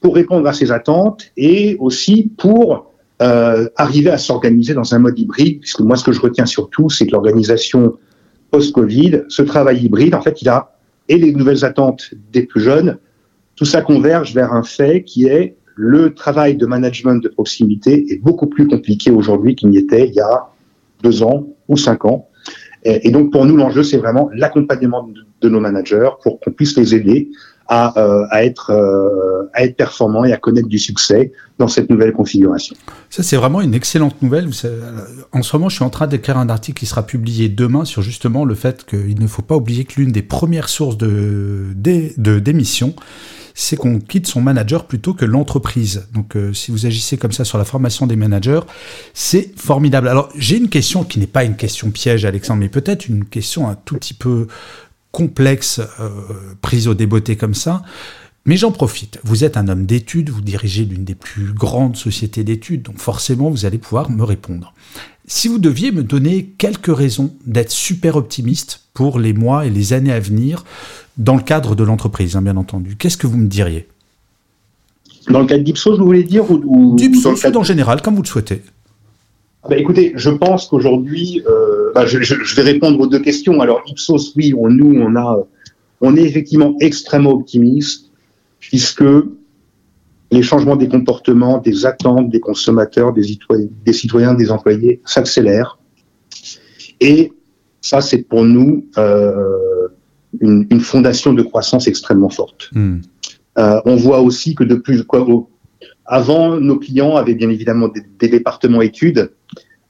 pour 0.00 0.14
répondre 0.14 0.46
à 0.46 0.52
ces 0.52 0.70
attentes 0.72 1.24
et 1.36 1.76
aussi 1.80 2.30
pour 2.36 2.92
euh, 3.22 3.68
arriver 3.76 4.10
à 4.10 4.18
s'organiser 4.18 4.74
dans 4.74 4.94
un 4.94 4.98
mode 4.98 5.18
hybride, 5.18 5.60
puisque 5.60 5.80
moi, 5.80 5.96
ce 5.96 6.04
que 6.04 6.12
je 6.12 6.20
retiens 6.20 6.46
surtout, 6.46 6.90
c'est 6.90 7.06
que 7.06 7.12
l'organisation 7.12 7.96
post-Covid, 8.50 9.24
ce 9.28 9.42
travail 9.42 9.84
hybride, 9.84 10.14
en 10.14 10.22
fait, 10.22 10.42
il 10.42 10.48
a 10.48 10.72
et 11.08 11.18
les 11.18 11.32
nouvelles 11.32 11.64
attentes 11.64 12.10
des 12.32 12.42
plus 12.42 12.60
jeunes, 12.60 12.98
tout 13.54 13.64
ça 13.64 13.80
converge 13.80 14.34
vers 14.34 14.52
un 14.52 14.62
fait 14.62 15.02
qui 15.04 15.26
est 15.26 15.56
le 15.76 16.14
travail 16.14 16.56
de 16.56 16.66
management 16.66 17.22
de 17.22 17.28
proximité 17.28 18.06
est 18.10 18.18
beaucoup 18.22 18.46
plus 18.46 18.66
compliqué 18.66 19.10
aujourd'hui 19.10 19.54
qu'il 19.54 19.68
n'y 19.68 19.78
était 19.78 20.08
il 20.08 20.14
y 20.14 20.20
a 20.20 20.48
deux 21.02 21.22
ans 21.22 21.46
ou 21.68 21.76
cinq 21.76 22.04
ans. 22.06 22.28
Et, 22.84 23.10
donc 23.10 23.32
pour 23.32 23.44
nous, 23.44 23.56
l'enjeu, 23.56 23.82
c'est 23.82 23.96
vraiment 23.96 24.30
l'accompagnement 24.32 25.08
de, 25.42 25.48
nos 25.48 25.60
managers 25.60 26.10
pour 26.22 26.40
qu'on 26.40 26.50
puisse 26.50 26.76
les 26.76 26.94
aider 26.94 27.30
à, 27.68 27.98
euh, 27.98 28.24
à 28.30 28.44
être 28.44 28.70
euh, 28.70 29.50
à 29.54 29.64
être 29.64 29.76
performants 29.76 30.24
et 30.24 30.32
à 30.32 30.36
connaître 30.36 30.68
du 30.68 30.78
succès 30.78 31.32
dans 31.58 31.68
cette 31.68 31.88
nouvelle 31.88 32.12
configuration. 32.12 32.76
Ça, 33.08 33.22
c'est 33.22 33.36
vraiment 33.36 33.62
une 33.62 33.74
excellente 33.74 34.20
nouvelle. 34.20 34.50
En 35.32 35.42
ce 35.42 35.56
moment, 35.56 35.68
je 35.68 35.76
suis 35.76 35.84
en 35.84 35.90
train 35.90 36.06
d'écrire 36.06 36.36
un 36.36 36.48
article 36.48 36.78
qui 36.78 36.86
sera 36.86 37.04
publié 37.04 37.48
demain 37.48 37.84
sur 37.84 38.02
justement 38.02 38.44
le 38.44 38.54
fait 38.54 38.84
qu'il 38.84 39.18
ne 39.18 39.26
faut 39.26 39.42
pas 39.42 39.56
oublier 39.56 39.84
que 39.84 40.00
l'une 40.00 40.12
des 40.12 40.22
premières 40.22 40.68
sources 40.68 40.98
de 40.98 41.72
d'émissions, 41.76 42.94
c'est 43.56 43.76
qu'on 43.76 43.98
quitte 43.98 44.26
son 44.26 44.42
manager 44.42 44.86
plutôt 44.86 45.14
que 45.14 45.24
l'entreprise. 45.24 46.06
Donc 46.12 46.36
euh, 46.36 46.52
si 46.52 46.70
vous 46.70 46.84
agissez 46.84 47.16
comme 47.16 47.32
ça 47.32 47.44
sur 47.44 47.56
la 47.56 47.64
formation 47.64 48.06
des 48.06 48.14
managers, 48.14 48.60
c'est 49.14 49.58
formidable. 49.58 50.08
Alors 50.08 50.28
j'ai 50.36 50.58
une 50.58 50.68
question 50.68 51.04
qui 51.04 51.18
n'est 51.18 51.26
pas 51.26 51.42
une 51.42 51.56
question 51.56 51.90
piège, 51.90 52.26
Alexandre, 52.26 52.60
mais 52.60 52.68
peut-être 52.68 53.08
une 53.08 53.24
question 53.24 53.66
un 53.66 53.74
tout 53.74 53.94
petit 53.94 54.12
peu 54.14 54.46
complexe, 55.16 55.80
euh, 55.98 56.10
prise 56.60 56.88
au 56.88 56.94
débeauté 56.94 57.36
comme 57.36 57.54
ça. 57.54 57.82
Mais 58.44 58.58
j'en 58.58 58.70
profite. 58.70 59.18
Vous 59.24 59.44
êtes 59.44 59.56
un 59.56 59.66
homme 59.68 59.86
d'études, 59.86 60.28
vous 60.28 60.42
dirigez 60.42 60.84
l'une 60.84 61.04
des 61.04 61.14
plus 61.14 61.54
grandes 61.54 61.96
sociétés 61.96 62.44
d'études, 62.44 62.82
donc 62.82 62.98
forcément 62.98 63.48
vous 63.48 63.64
allez 63.64 63.78
pouvoir 63.78 64.10
me 64.10 64.22
répondre. 64.22 64.74
Si 65.26 65.48
vous 65.48 65.58
deviez 65.58 65.90
me 65.90 66.02
donner 66.02 66.44
quelques 66.58 66.94
raisons 66.94 67.34
d'être 67.46 67.70
super 67.70 68.16
optimiste 68.16 68.82
pour 68.92 69.18
les 69.18 69.32
mois 69.32 69.64
et 69.64 69.70
les 69.70 69.94
années 69.94 70.12
à 70.12 70.20
venir 70.20 70.66
dans 71.16 71.34
le 71.34 71.42
cadre 71.42 71.74
de 71.74 71.82
l'entreprise, 71.82 72.36
hein, 72.36 72.42
bien 72.42 72.58
entendu. 72.58 72.96
Qu'est-ce 72.96 73.16
que 73.16 73.26
vous 73.26 73.38
me 73.38 73.48
diriez? 73.48 73.88
Dans 75.30 75.40
le 75.40 75.46
cadre 75.46 75.64
d'Ipsos, 75.64 75.98
vous 75.98 76.04
voulez 76.04 76.24
dire 76.24 76.44
ou, 76.50 76.94
D'Ipsos 76.94 77.42
ou 77.42 77.56
en 77.56 77.62
général, 77.62 78.02
comme 78.02 78.16
vous 78.16 78.22
le 78.22 78.28
souhaitez. 78.28 78.62
Ah 79.66 79.70
bah, 79.70 79.78
écoutez, 79.78 80.12
je 80.14 80.30
pense 80.30 80.68
qu'aujourd'hui, 80.68 81.42
euh, 81.48 81.90
bah, 81.92 82.06
je, 82.06 82.18
vais 82.54 82.62
répondre 82.62 83.00
aux 83.00 83.08
deux 83.08 83.18
questions. 83.18 83.60
Alors 83.60 83.82
Ipsos, 83.88 84.32
oui, 84.36 84.54
on, 84.56 84.68
nous, 84.68 84.94
on 84.96 85.16
a, 85.16 85.44
on 86.00 86.16
est 86.16 86.22
effectivement 86.22 86.76
extrêmement 86.80 87.32
optimiste 87.32 88.12
puisque 88.60 89.02
les 90.30 90.42
changements 90.42 90.76
des 90.76 90.86
comportements, 90.86 91.58
des 91.58 91.84
attentes 91.84 92.30
des 92.30 92.38
consommateurs, 92.38 93.12
des, 93.12 93.38
des 93.84 93.92
citoyens, 93.92 94.34
des 94.34 94.52
employés 94.52 95.00
s'accélèrent. 95.04 95.80
Et 97.00 97.32
ça, 97.80 98.00
c'est 98.00 98.18
pour 98.18 98.44
nous 98.44 98.86
euh, 98.98 99.88
une, 100.40 100.68
une, 100.70 100.80
fondation 100.80 101.32
de 101.32 101.42
croissance 101.42 101.88
extrêmement 101.88 102.30
forte. 102.30 102.70
Hmm. 102.72 102.98
Euh, 103.58 103.80
on 103.84 103.96
voit 103.96 104.20
aussi 104.20 104.54
que 104.54 104.62
de 104.62 104.76
plus, 104.76 105.02
quoi, 105.02 105.26
avant, 106.06 106.58
nos 106.60 106.78
clients 106.78 107.16
avaient 107.16 107.34
bien 107.34 107.50
évidemment 107.50 107.88
des, 107.88 108.02
des 108.18 108.28
départements 108.28 108.82
études 108.82 109.30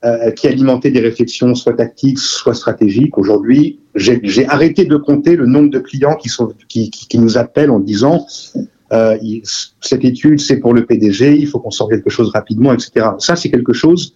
euh, 0.04 0.30
qui 0.30 0.46
alimentaient 0.46 0.90
des 0.90 1.00
réflexions 1.00 1.54
soit 1.54 1.72
tactiques, 1.72 2.18
soit 2.18 2.54
stratégiques. 2.54 3.18
Aujourd'hui, 3.18 3.80
j'ai 3.94 4.46
arrêté 4.46 4.84
de 4.84 4.96
compter 4.96 5.36
le 5.36 5.46
nombre 5.46 5.70
de 5.70 5.78
clients 5.78 6.16
qui, 6.16 6.28
sont, 6.28 6.52
qui, 6.68 6.90
qui, 6.90 7.08
qui 7.08 7.18
nous 7.18 7.38
appellent 7.38 7.70
en 7.70 7.80
disant 7.80 8.26
euh, 8.92 9.16
cette 9.80 10.04
étude, 10.04 10.38
c'est 10.40 10.58
pour 10.58 10.74
le 10.74 10.84
PDG, 10.84 11.36
il 11.38 11.46
faut 11.48 11.58
qu'on 11.58 11.70
sorte 11.70 11.90
quelque 11.90 12.10
chose 12.10 12.30
rapidement, 12.30 12.72
etc. 12.72 13.06
Ça, 13.18 13.36
c'est 13.36 13.50
quelque 13.50 13.72
chose. 13.72 14.14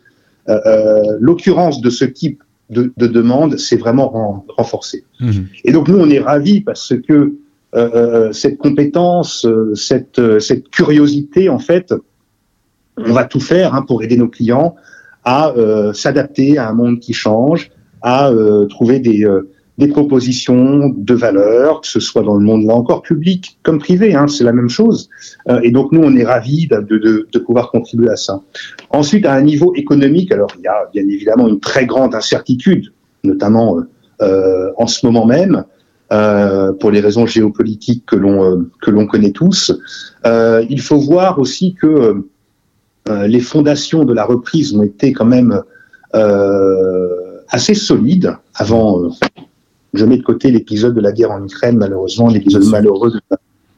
Euh, 0.48 1.16
L'occurrence 1.18 1.80
de 1.80 1.90
ce 1.90 2.04
type 2.04 2.42
de, 2.68 2.92
de 2.96 3.06
demande 3.06 3.58
s'est 3.58 3.76
vraiment 3.76 4.44
renforcée. 4.56 5.04
Mhm. 5.18 5.48
Et 5.64 5.72
donc 5.72 5.88
nous, 5.88 5.98
on 5.98 6.08
est 6.08 6.20
ravis 6.20 6.60
parce 6.60 6.94
que 7.08 7.34
euh, 7.74 7.90
euh 7.94 8.32
cette 8.32 8.58
compétence, 8.58 9.46
euh, 9.46 9.74
cette, 9.74 10.18
euh, 10.18 10.40
cette 10.40 10.68
curiosité, 10.70 11.48
en 11.48 11.58
fait, 11.58 11.94
on 12.96 13.12
va 13.12 13.24
tout 13.24 13.40
faire 13.40 13.74
hein, 13.74 13.82
pour 13.82 14.02
aider 14.02 14.16
nos 14.16 14.28
clients 14.28 14.74
à 15.24 15.52
s'adapter 15.92 16.56
à 16.56 16.70
un 16.70 16.72
monde 16.72 16.98
qui 16.98 17.12
change, 17.12 17.70
à 18.00 18.32
trouver 18.70 19.00
des, 19.00 19.26
des 19.80 19.88
propositions 19.88 20.90
de 20.94 21.14
valeur, 21.14 21.80
que 21.80 21.88
ce 21.88 22.00
soit 22.00 22.22
dans 22.22 22.36
le 22.36 22.44
monde 22.44 22.64
là 22.64 22.74
encore 22.74 23.00
public 23.00 23.58
comme 23.62 23.78
privé, 23.78 24.14
hein, 24.14 24.26
c'est 24.28 24.44
la 24.44 24.52
même 24.52 24.68
chose. 24.68 25.08
Euh, 25.48 25.60
et 25.62 25.70
donc 25.70 25.90
nous, 25.90 26.02
on 26.02 26.14
est 26.14 26.24
ravis 26.24 26.68
de, 26.68 26.80
de, 26.80 27.26
de, 27.32 27.38
pouvoir 27.38 27.70
contribuer 27.70 28.10
à 28.10 28.16
ça. 28.16 28.42
Ensuite, 28.90 29.24
à 29.24 29.32
un 29.32 29.40
niveau 29.40 29.72
économique, 29.74 30.30
alors 30.32 30.52
il 30.58 30.64
y 30.64 30.68
a 30.68 30.86
bien 30.92 31.02
évidemment 31.02 31.48
une 31.48 31.60
très 31.60 31.86
grande 31.86 32.14
incertitude, 32.14 32.92
notamment 33.24 33.78
euh, 33.78 33.82
euh 34.20 34.70
en 34.76 34.86
ce 34.86 35.04
moment 35.06 35.24
même, 35.24 35.64
euh, 36.12 36.72
pour 36.72 36.90
les 36.90 37.00
raisons 37.00 37.26
géopolitiques 37.26 38.04
que 38.06 38.16
l'on 38.16 38.44
euh, 38.44 38.70
que 38.82 38.90
l'on 38.90 39.06
connaît 39.06 39.30
tous. 39.30 39.72
Euh, 40.26 40.64
il 40.68 40.80
faut 40.80 40.98
voir 40.98 41.38
aussi 41.38 41.74
que 41.74 42.24
les 43.06 43.40
fondations 43.40 44.04
de 44.04 44.12
la 44.12 44.24
reprise 44.24 44.74
ont 44.74 44.82
été 44.82 45.12
quand 45.12 45.24
même 45.24 45.62
assez 47.48 47.74
solides 47.74 48.36
avant 48.54 49.10
je 49.94 50.04
mets 50.04 50.18
de 50.18 50.22
côté 50.22 50.50
l'épisode 50.50 50.94
de 50.94 51.00
la 51.00 51.12
guerre 51.12 51.32
en 51.32 51.44
Ukraine, 51.44 51.76
malheureusement, 51.76 52.28
l'épisode 52.28 52.64
malheureux 52.66 53.12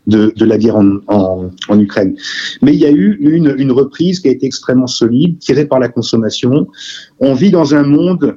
de, 0.06 0.32
de, 0.36 0.44
la 0.44 0.58
guerre 0.58 0.76
en, 0.76 0.96
en, 1.06 1.50
en, 1.68 1.80
Ukraine. 1.80 2.16
Mais 2.60 2.74
il 2.74 2.80
y 2.80 2.84
a 2.84 2.90
eu 2.90 3.16
une, 3.20 3.54
une, 3.56 3.72
reprise 3.72 4.20
qui 4.20 4.28
a 4.28 4.30
été 4.30 4.46
extrêmement 4.46 4.86
solide, 4.86 5.38
tirée 5.38 5.64
par 5.64 5.78
la 5.78 5.88
consommation. 5.88 6.66
On 7.20 7.34
vit 7.34 7.50
dans 7.50 7.74
un 7.74 7.84
monde, 7.84 8.36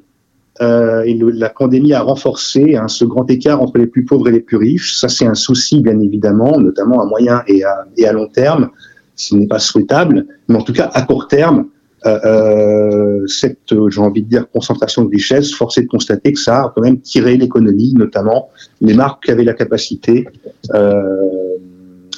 euh, 0.62 1.04
et 1.04 1.18
la 1.20 1.50
pandémie 1.50 1.94
a 1.94 2.02
renforcé 2.02 2.78
hein, 2.78 2.88
ce 2.88 3.04
grand 3.04 3.30
écart 3.30 3.62
entre 3.62 3.78
les 3.78 3.88
plus 3.88 4.06
pauvres 4.06 4.30
et 4.30 4.32
les 4.32 4.40
plus 4.40 4.58
riches. 4.58 4.96
Ça, 4.96 5.10
c'est 5.10 5.26
un 5.26 5.34
souci, 5.34 5.82
bien 5.82 6.00
évidemment, 6.00 6.58
notamment 6.60 7.02
à 7.02 7.06
moyen 7.06 7.44
et 7.48 7.64
à, 7.64 8.14
long 8.14 8.28
terme. 8.28 8.70
Ce 9.16 9.36
n'est 9.36 9.48
pas 9.48 9.60
souhaitable, 9.60 10.26
mais 10.48 10.56
en 10.56 10.62
tout 10.62 10.74
cas, 10.74 10.90
à 10.94 11.02
court 11.02 11.28
terme, 11.28 11.68
euh, 12.06 12.20
euh, 12.26 13.28
cette, 13.28 13.74
j'ai 13.90 14.02
envie 14.02 14.24
de 14.24 14.30
dire, 14.30 14.50
concentration 14.50 15.04
de 15.04 15.10
richesse, 15.10 15.54
force 15.54 15.78
est 15.78 15.84
de 15.84 15.88
constater 15.88 16.34
que 16.34 16.40
ça 16.40 16.66
a 16.66 16.72
quand 16.74 16.82
même 16.82 17.00
tiré 17.00 17.36
l'économie, 17.36 17.94
notamment 17.94 18.50
les 18.80 18.94
marques 18.94 19.26
qui 19.26 19.32
avaient 19.32 19.44
la 19.44 19.54
capacité 19.54 20.28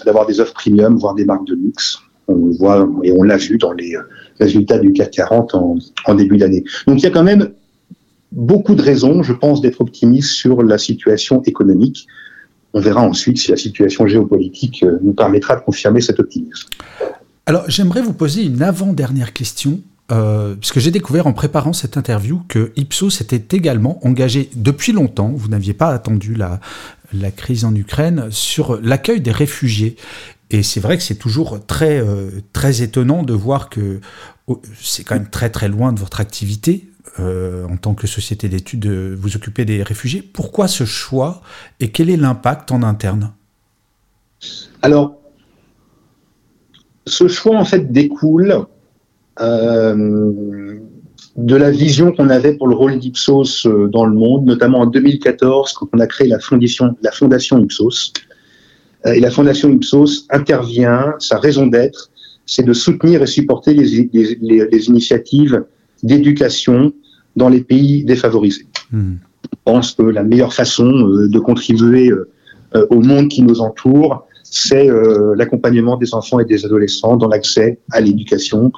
d'avoir 0.06 0.26
des 0.28 0.39
offres 0.39 0.54
premium, 0.54 0.97
voire 0.97 1.15
des 1.15 1.26
marques 1.26 1.47
de 1.47 1.56
luxe. 1.56 1.97
On 2.28 2.36
le 2.36 2.58
voit 2.58 2.88
et 3.04 3.12
on 3.12 3.23
l'a 3.23 3.38
vu 3.38 3.58
dans 3.58 3.71
les 3.71 3.95
résultats 4.39 4.78
du 4.80 4.91
CAC 4.91 5.12
40 5.12 5.56
en, 5.56 5.78
en 6.06 6.13
début 6.13 6.38
d'année. 6.38 6.63
Donc 6.86 7.00
il 7.00 7.04
y 7.04 7.08
a 7.08 7.10
quand 7.12 7.23
même 7.23 7.52
beaucoup 8.32 8.76
de 8.76 8.82
raisons, 8.82 9.24
je 9.24 9.34
pense, 9.34 9.62
d'être 9.62 9.82
optimiste 9.82 10.32
sur 10.32 10.63
la 10.63 10.78
situation 10.78 11.42
économique. 11.44 12.08
On 12.74 12.80
verra 12.80 13.02
ensuite 13.02 13.38
si 13.38 13.52
la 13.52 13.58
situation 13.58 14.08
géopolitique 14.08 14.86
nous 15.02 15.13
permettra 15.13 15.56
de 15.56 15.62
confirmer 15.62 16.02
cet 16.02 16.20
optimisme. 16.20 16.68
Alors, 17.46 17.63
j'aimerais 17.70 18.02
vous 18.02 18.13
poser 18.13 18.44
une 18.44 18.62
avant-dernière 18.62 19.32
question, 19.32 19.80
euh, 20.12 20.56
puisque 20.56 20.80
j'ai 20.80 20.92
découvert 20.92 21.28
en 21.28 21.34
préparant 21.34 21.74
cette 21.74 21.96
interview 21.96 22.42
que 22.50 22.72
Ipsos 22.76 23.10
s'était 23.12 23.56
également 23.56 24.06
engagé 24.06 24.50
depuis 24.56 24.92
longtemps, 24.92 25.32
vous 25.34 25.48
n'aviez 25.48 25.74
pas 25.74 25.90
attendu 25.90 26.36
la, 26.36 26.60
la 27.13 27.32
crise 27.32 27.63
en 27.63 27.74
Ukraine, 27.74 28.28
sur 28.32 28.80
l'accueil 28.82 29.22
des 29.22 29.32
réfugiés. 29.32 29.96
Et 30.50 30.63
c'est 30.63 30.80
vrai 30.80 30.98
que 30.98 31.04
c'est 31.04 31.16
toujours 31.16 31.66
très, 31.66 32.00
euh, 32.00 32.30
très 32.54 32.82
étonnant 32.82 33.24
de 33.24 33.34
voir 33.34 33.70
que 33.70 34.00
oh, 34.48 34.62
c'est 34.82 35.04
quand 35.04 35.16
même 35.16 35.30
très 35.30 35.50
très 35.50 35.68
loin 35.68 35.94
de 35.94 36.00
votre 36.00 36.20
activité. 36.20 36.88
Euh, 37.20 37.65
en 37.65 37.78
tant 37.78 37.96
que 37.96 38.06
société 38.06 38.48
d'études, 38.48 38.82
de 38.82 39.15
vous 39.20 39.36
occuper 39.36 39.65
des 39.65 39.82
réfugiés. 39.82 40.22
Pourquoi 40.22 40.67
ce 40.67 40.84
choix 40.84 41.41
et 41.80 41.89
quel 41.89 42.10
est 42.10 42.17
l'impact 42.17 42.72
en 42.72 42.84
interne? 42.84 43.34
Alors, 44.82 45.15
ce 47.06 47.28
choix 47.28 47.58
en 47.58 47.65
fait 47.65 47.91
découle 47.91 48.65
euh, 49.39 50.80
de 51.38 51.56
la 51.56 51.72
vision 51.72 52.12
qu'on 52.12 52.30
avait 52.30 52.54
pour 52.54 52.67
le 52.67 52.76
rôle 52.76 53.00
d'Ipsos 53.00 53.65
euh, 53.65 53.88
dans 53.88 54.06
le 54.06 54.13
monde, 54.13 54.46
notamment 54.46 54.80
en 54.80 54.86
2014 54.86 55.74
quand 55.74 55.88
on 55.93 56.00
a 56.00 56.08
créé 56.08 56.28
la 56.28 56.39
fondation, 56.39 56.96
la 57.02 57.12
fondation 57.12 57.58
Ipsos. 57.63 58.13
et 59.06 59.20
la 59.20 59.32
Fondation 59.32 59.72
Ipsos 59.72 60.28
intervient, 60.30 61.15
sa 61.20 61.39
raison 61.39 61.65
d'être, 61.67 62.12
c'est 62.46 62.63
de 62.63 62.74
soutenir 62.74 63.22
et 63.24 63.28
supporter 63.28 63.74
les, 63.74 64.88
initiatives 64.88 65.65
d'éducation 66.03 66.93
dans 67.36 67.49
les 67.49 67.62
pays 67.62 68.03
défavorisés. 68.03 68.67
Hmm. 68.91 69.15
Je 69.43 69.57
pense 69.63 69.91
que 69.93 70.03
la 70.03 70.23
meilleure 70.23 70.53
façon 70.53 70.89
de 70.89 71.39
contribuer 71.39 72.12
au 72.89 73.01
monde 73.01 73.27
qui 73.29 73.41
nous 73.43 73.62
entoure, 73.62 74.25
c'est 74.43 74.89
l'accompagnement 75.36 75.97
des 75.97 76.13
enfants 76.13 76.39
et 76.39 76.45
des 76.45 76.65
adolescents 76.65 77.17
dans 77.17 77.27
l'accès 77.27 77.79
à 77.91 78.01
l'éducation. 78.01 78.71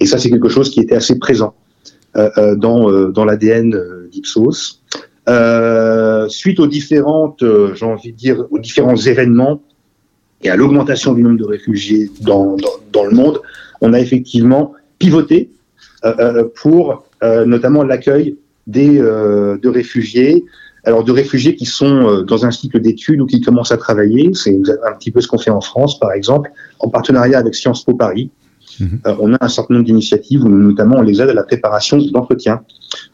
Et 0.00 0.06
ça, 0.06 0.18
c'est 0.18 0.30
quelque 0.30 0.48
chose 0.48 0.70
qui 0.70 0.80
était 0.80 0.94
assez 0.94 1.18
présent 1.18 1.54
euh, 2.16 2.54
dans, 2.56 2.90
dans 3.10 3.24
l'ADN 3.24 3.74
d'Ipsos. 4.12 4.82
Euh, 5.28 6.28
suite 6.28 6.60
aux 6.60 6.66
différentes, 6.66 7.42
euh, 7.42 7.74
j'ai 7.74 7.86
envie 7.86 8.12
de 8.12 8.16
dire, 8.16 8.44
aux 8.50 8.58
différents 8.58 8.96
événements 8.96 9.62
et 10.42 10.50
à 10.50 10.56
l'augmentation 10.56 11.14
du 11.14 11.22
nombre 11.22 11.38
de 11.38 11.46
réfugiés 11.46 12.10
dans, 12.20 12.56
dans, 12.56 12.68
dans, 12.92 13.04
le 13.04 13.12
monde, 13.12 13.40
on 13.80 13.94
a 13.94 14.00
effectivement 14.00 14.74
pivoté 14.98 15.48
euh, 15.48 15.48
euh 15.48 15.53
pour 16.54 17.04
euh, 17.22 17.44
notamment 17.44 17.82
l'accueil 17.82 18.36
des 18.66 18.98
de 18.98 19.68
réfugiés. 19.68 20.44
Alors 20.86 21.02
de 21.02 21.12
réfugiés 21.12 21.56
qui 21.56 21.64
sont 21.64 22.22
dans 22.22 22.44
un 22.44 22.50
cycle 22.50 22.78
d'études 22.78 23.20
ou 23.22 23.26
qui 23.26 23.40
commencent 23.40 23.72
à 23.72 23.78
travailler, 23.78 24.30
c'est 24.34 24.54
un 24.86 24.92
petit 24.92 25.10
peu 25.10 25.22
ce 25.22 25.28
qu'on 25.28 25.38
fait 25.38 25.50
en 25.50 25.62
France 25.62 25.98
par 25.98 26.12
exemple, 26.12 26.50
en 26.78 26.88
partenariat 26.88 27.38
avec 27.38 27.54
Sciences 27.54 27.84
Po 27.84 27.94
Paris. 27.94 28.30
Mhm. 28.80 29.00
Euh, 29.06 29.14
on 29.20 29.32
a 29.34 29.38
un 29.40 29.48
certain 29.48 29.74
nombre 29.74 29.86
d'initiatives 29.86 30.44
où 30.44 30.48
notamment 30.48 30.96
on 30.96 31.02
les 31.02 31.20
aide 31.20 31.30
à 31.30 31.34
la 31.34 31.42
préparation 31.42 31.98
d'entretien. 31.98 32.62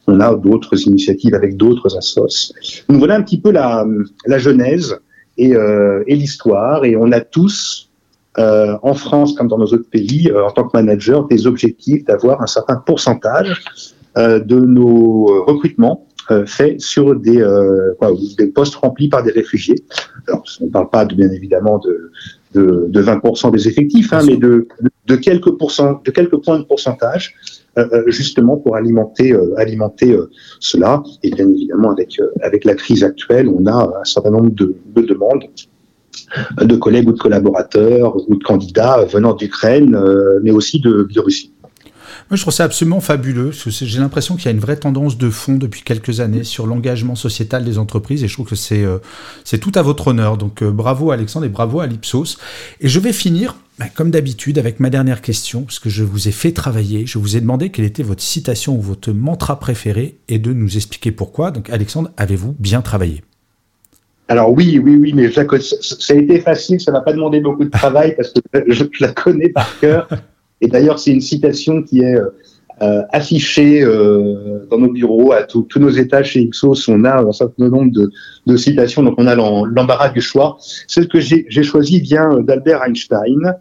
On 0.06 0.20
a 0.20 0.34
d'autres 0.34 0.86
initiatives 0.86 1.34
avec 1.34 1.56
d'autres 1.56 1.96
assos. 1.96 2.52
Donc 2.88 2.98
voilà 2.98 3.16
un 3.16 3.22
petit 3.22 3.40
peu 3.40 3.50
la, 3.50 3.86
la 4.26 4.38
genèse 4.38 4.98
et, 5.36 5.54
euh, 5.54 6.02
et 6.06 6.16
l'histoire. 6.16 6.84
Et 6.84 6.96
on 6.96 7.12
a 7.12 7.20
tous, 7.20 7.89
euh, 8.38 8.76
en 8.82 8.94
France 8.94 9.34
comme 9.34 9.48
dans 9.48 9.58
nos 9.58 9.66
autres 9.66 9.90
pays, 9.90 10.30
euh, 10.30 10.46
en 10.46 10.50
tant 10.50 10.64
que 10.64 10.76
manager, 10.76 11.26
des 11.26 11.46
objectifs 11.46 12.04
d'avoir 12.04 12.40
un 12.40 12.46
certain 12.46 12.76
pourcentage 12.76 13.64
euh, 14.16 14.38
de 14.38 14.56
nos 14.56 15.44
recrutements 15.46 16.06
faits 16.46 16.80
sur 16.80 17.16
des, 17.18 17.44
des 18.38 18.46
postes 18.46 18.76
remplis 18.76 19.08
par 19.08 19.24
des 19.24 19.32
réfugiés. 19.32 19.84
Alors, 20.28 20.44
on 20.60 20.66
ne 20.66 20.70
parle 20.70 20.88
pas 20.88 21.04
de, 21.04 21.16
bien 21.16 21.28
évidemment 21.28 21.78
de, 21.78 22.12
de, 22.54 22.86
de 22.88 23.02
20% 23.02 23.52
des 23.52 23.68
effectifs, 23.68 24.12
hein, 24.12 24.22
mais 24.26 24.36
de, 24.36 24.66
de, 25.06 25.16
quelques 25.16 25.50
pourcents, 25.56 26.00
de 26.04 26.10
quelques 26.10 26.36
points 26.36 26.58
de 26.58 26.64
pourcentage, 26.64 27.34
euh, 27.78 27.86
euh 27.92 28.04
justement 28.08 28.56
pour 28.56 28.76
alimenter, 28.76 29.32
euh, 29.32 29.54
alimenter 29.56 30.12
euh, 30.12 30.30
cela. 30.58 31.02
Et 31.22 31.30
bien 31.30 31.48
évidemment, 31.48 31.92
avec, 31.92 32.20
avec 32.42 32.64
la 32.64 32.74
crise 32.74 33.04
actuelle, 33.04 33.48
on 33.48 33.66
a 33.66 34.00
un 34.00 34.04
certain 34.04 34.30
nombre 34.30 34.50
de, 34.50 34.74
de 34.94 35.02
demandes 35.02 35.44
de 36.60 36.76
collègues 36.76 37.08
ou 37.08 37.12
de 37.12 37.18
collaborateurs 37.18 38.16
ou 38.28 38.36
de 38.36 38.44
candidats 38.44 39.04
venant 39.04 39.34
d'Ukraine, 39.34 39.98
mais 40.42 40.50
aussi 40.50 40.80
de 40.80 41.02
Biélorussie. 41.02 41.52
Moi, 42.30 42.36
je 42.36 42.42
trouve 42.42 42.54
ça 42.54 42.62
absolument 42.62 43.00
fabuleux. 43.00 43.50
J'ai 43.50 43.98
l'impression 43.98 44.36
qu'il 44.36 44.44
y 44.44 44.48
a 44.48 44.52
une 44.52 44.60
vraie 44.60 44.76
tendance 44.76 45.18
de 45.18 45.30
fond 45.30 45.54
depuis 45.54 45.82
quelques 45.82 46.20
années 46.20 46.44
sur 46.44 46.64
l'engagement 46.64 47.16
sociétal 47.16 47.64
des 47.64 47.76
entreprises 47.76 48.22
et 48.22 48.28
je 48.28 48.34
trouve 48.34 48.46
que 48.46 48.54
c'est 48.54 48.84
euh, 48.84 48.98
tout 49.60 49.72
à 49.74 49.82
votre 49.82 50.06
honneur. 50.06 50.36
Donc 50.36 50.62
euh, 50.62 50.70
bravo 50.70 51.10
Alexandre 51.10 51.46
et 51.46 51.48
bravo 51.48 51.80
à 51.80 51.88
l'Ipsos. 51.88 52.38
Et 52.80 52.88
je 52.88 53.00
vais 53.00 53.12
finir, 53.12 53.56
bah, 53.80 53.86
comme 53.92 54.12
d'habitude, 54.12 54.60
avec 54.60 54.78
ma 54.78 54.90
dernière 54.90 55.22
question, 55.22 55.62
parce 55.62 55.80
que 55.80 55.90
je 55.90 56.04
vous 56.04 56.28
ai 56.28 56.30
fait 56.30 56.52
travailler. 56.52 57.04
Je 57.04 57.18
vous 57.18 57.36
ai 57.36 57.40
demandé 57.40 57.70
quelle 57.70 57.84
était 57.84 58.04
votre 58.04 58.22
citation 58.22 58.76
ou 58.76 58.80
votre 58.80 59.10
mantra 59.10 59.58
préféré 59.58 60.18
et 60.28 60.38
de 60.38 60.52
nous 60.52 60.76
expliquer 60.76 61.10
pourquoi. 61.10 61.50
Donc 61.50 61.68
Alexandre, 61.68 62.12
avez-vous 62.16 62.54
bien 62.60 62.80
travaillé? 62.80 63.24
Alors 64.30 64.52
oui, 64.52 64.78
oui, 64.78 64.94
oui, 64.94 65.12
mais 65.12 65.28
ça 65.32 65.42
a 65.42 66.14
été 66.14 66.38
facile, 66.38 66.80
ça 66.80 66.92
m'a 66.92 67.00
pas 67.00 67.12
demandé 67.12 67.40
beaucoup 67.40 67.64
de 67.64 67.70
travail 67.70 68.14
parce 68.14 68.32
que 68.32 68.40
je 68.68 68.84
la 69.00 69.08
connais 69.08 69.48
par 69.48 69.76
cœur. 69.80 70.08
Et 70.60 70.68
d'ailleurs, 70.68 71.00
c'est 71.00 71.10
une 71.10 71.20
citation 71.20 71.82
qui 71.82 72.02
est 72.02 72.14
euh, 72.14 73.02
affichée 73.10 73.82
euh, 73.82 74.68
dans 74.70 74.78
nos 74.78 74.92
bureaux, 74.92 75.32
à 75.32 75.42
tous 75.42 75.66
nos 75.80 75.88
étages 75.88 76.30
chez 76.30 76.42
Ipsos. 76.42 76.86
On 76.86 77.04
a 77.04 77.22
un 77.22 77.32
certain 77.32 77.68
nombre 77.68 77.90
de, 78.46 78.56
citations, 78.56 79.02
donc 79.02 79.16
on 79.18 79.26
a 79.26 79.34
l'embarras 79.34 80.10
du 80.10 80.20
choix. 80.20 80.58
Celle 80.86 81.08
que 81.08 81.18
j'ai 81.18 81.62
choisie 81.64 82.00
vient 82.00 82.38
d'Albert 82.38 82.84
Einstein. 82.84 83.56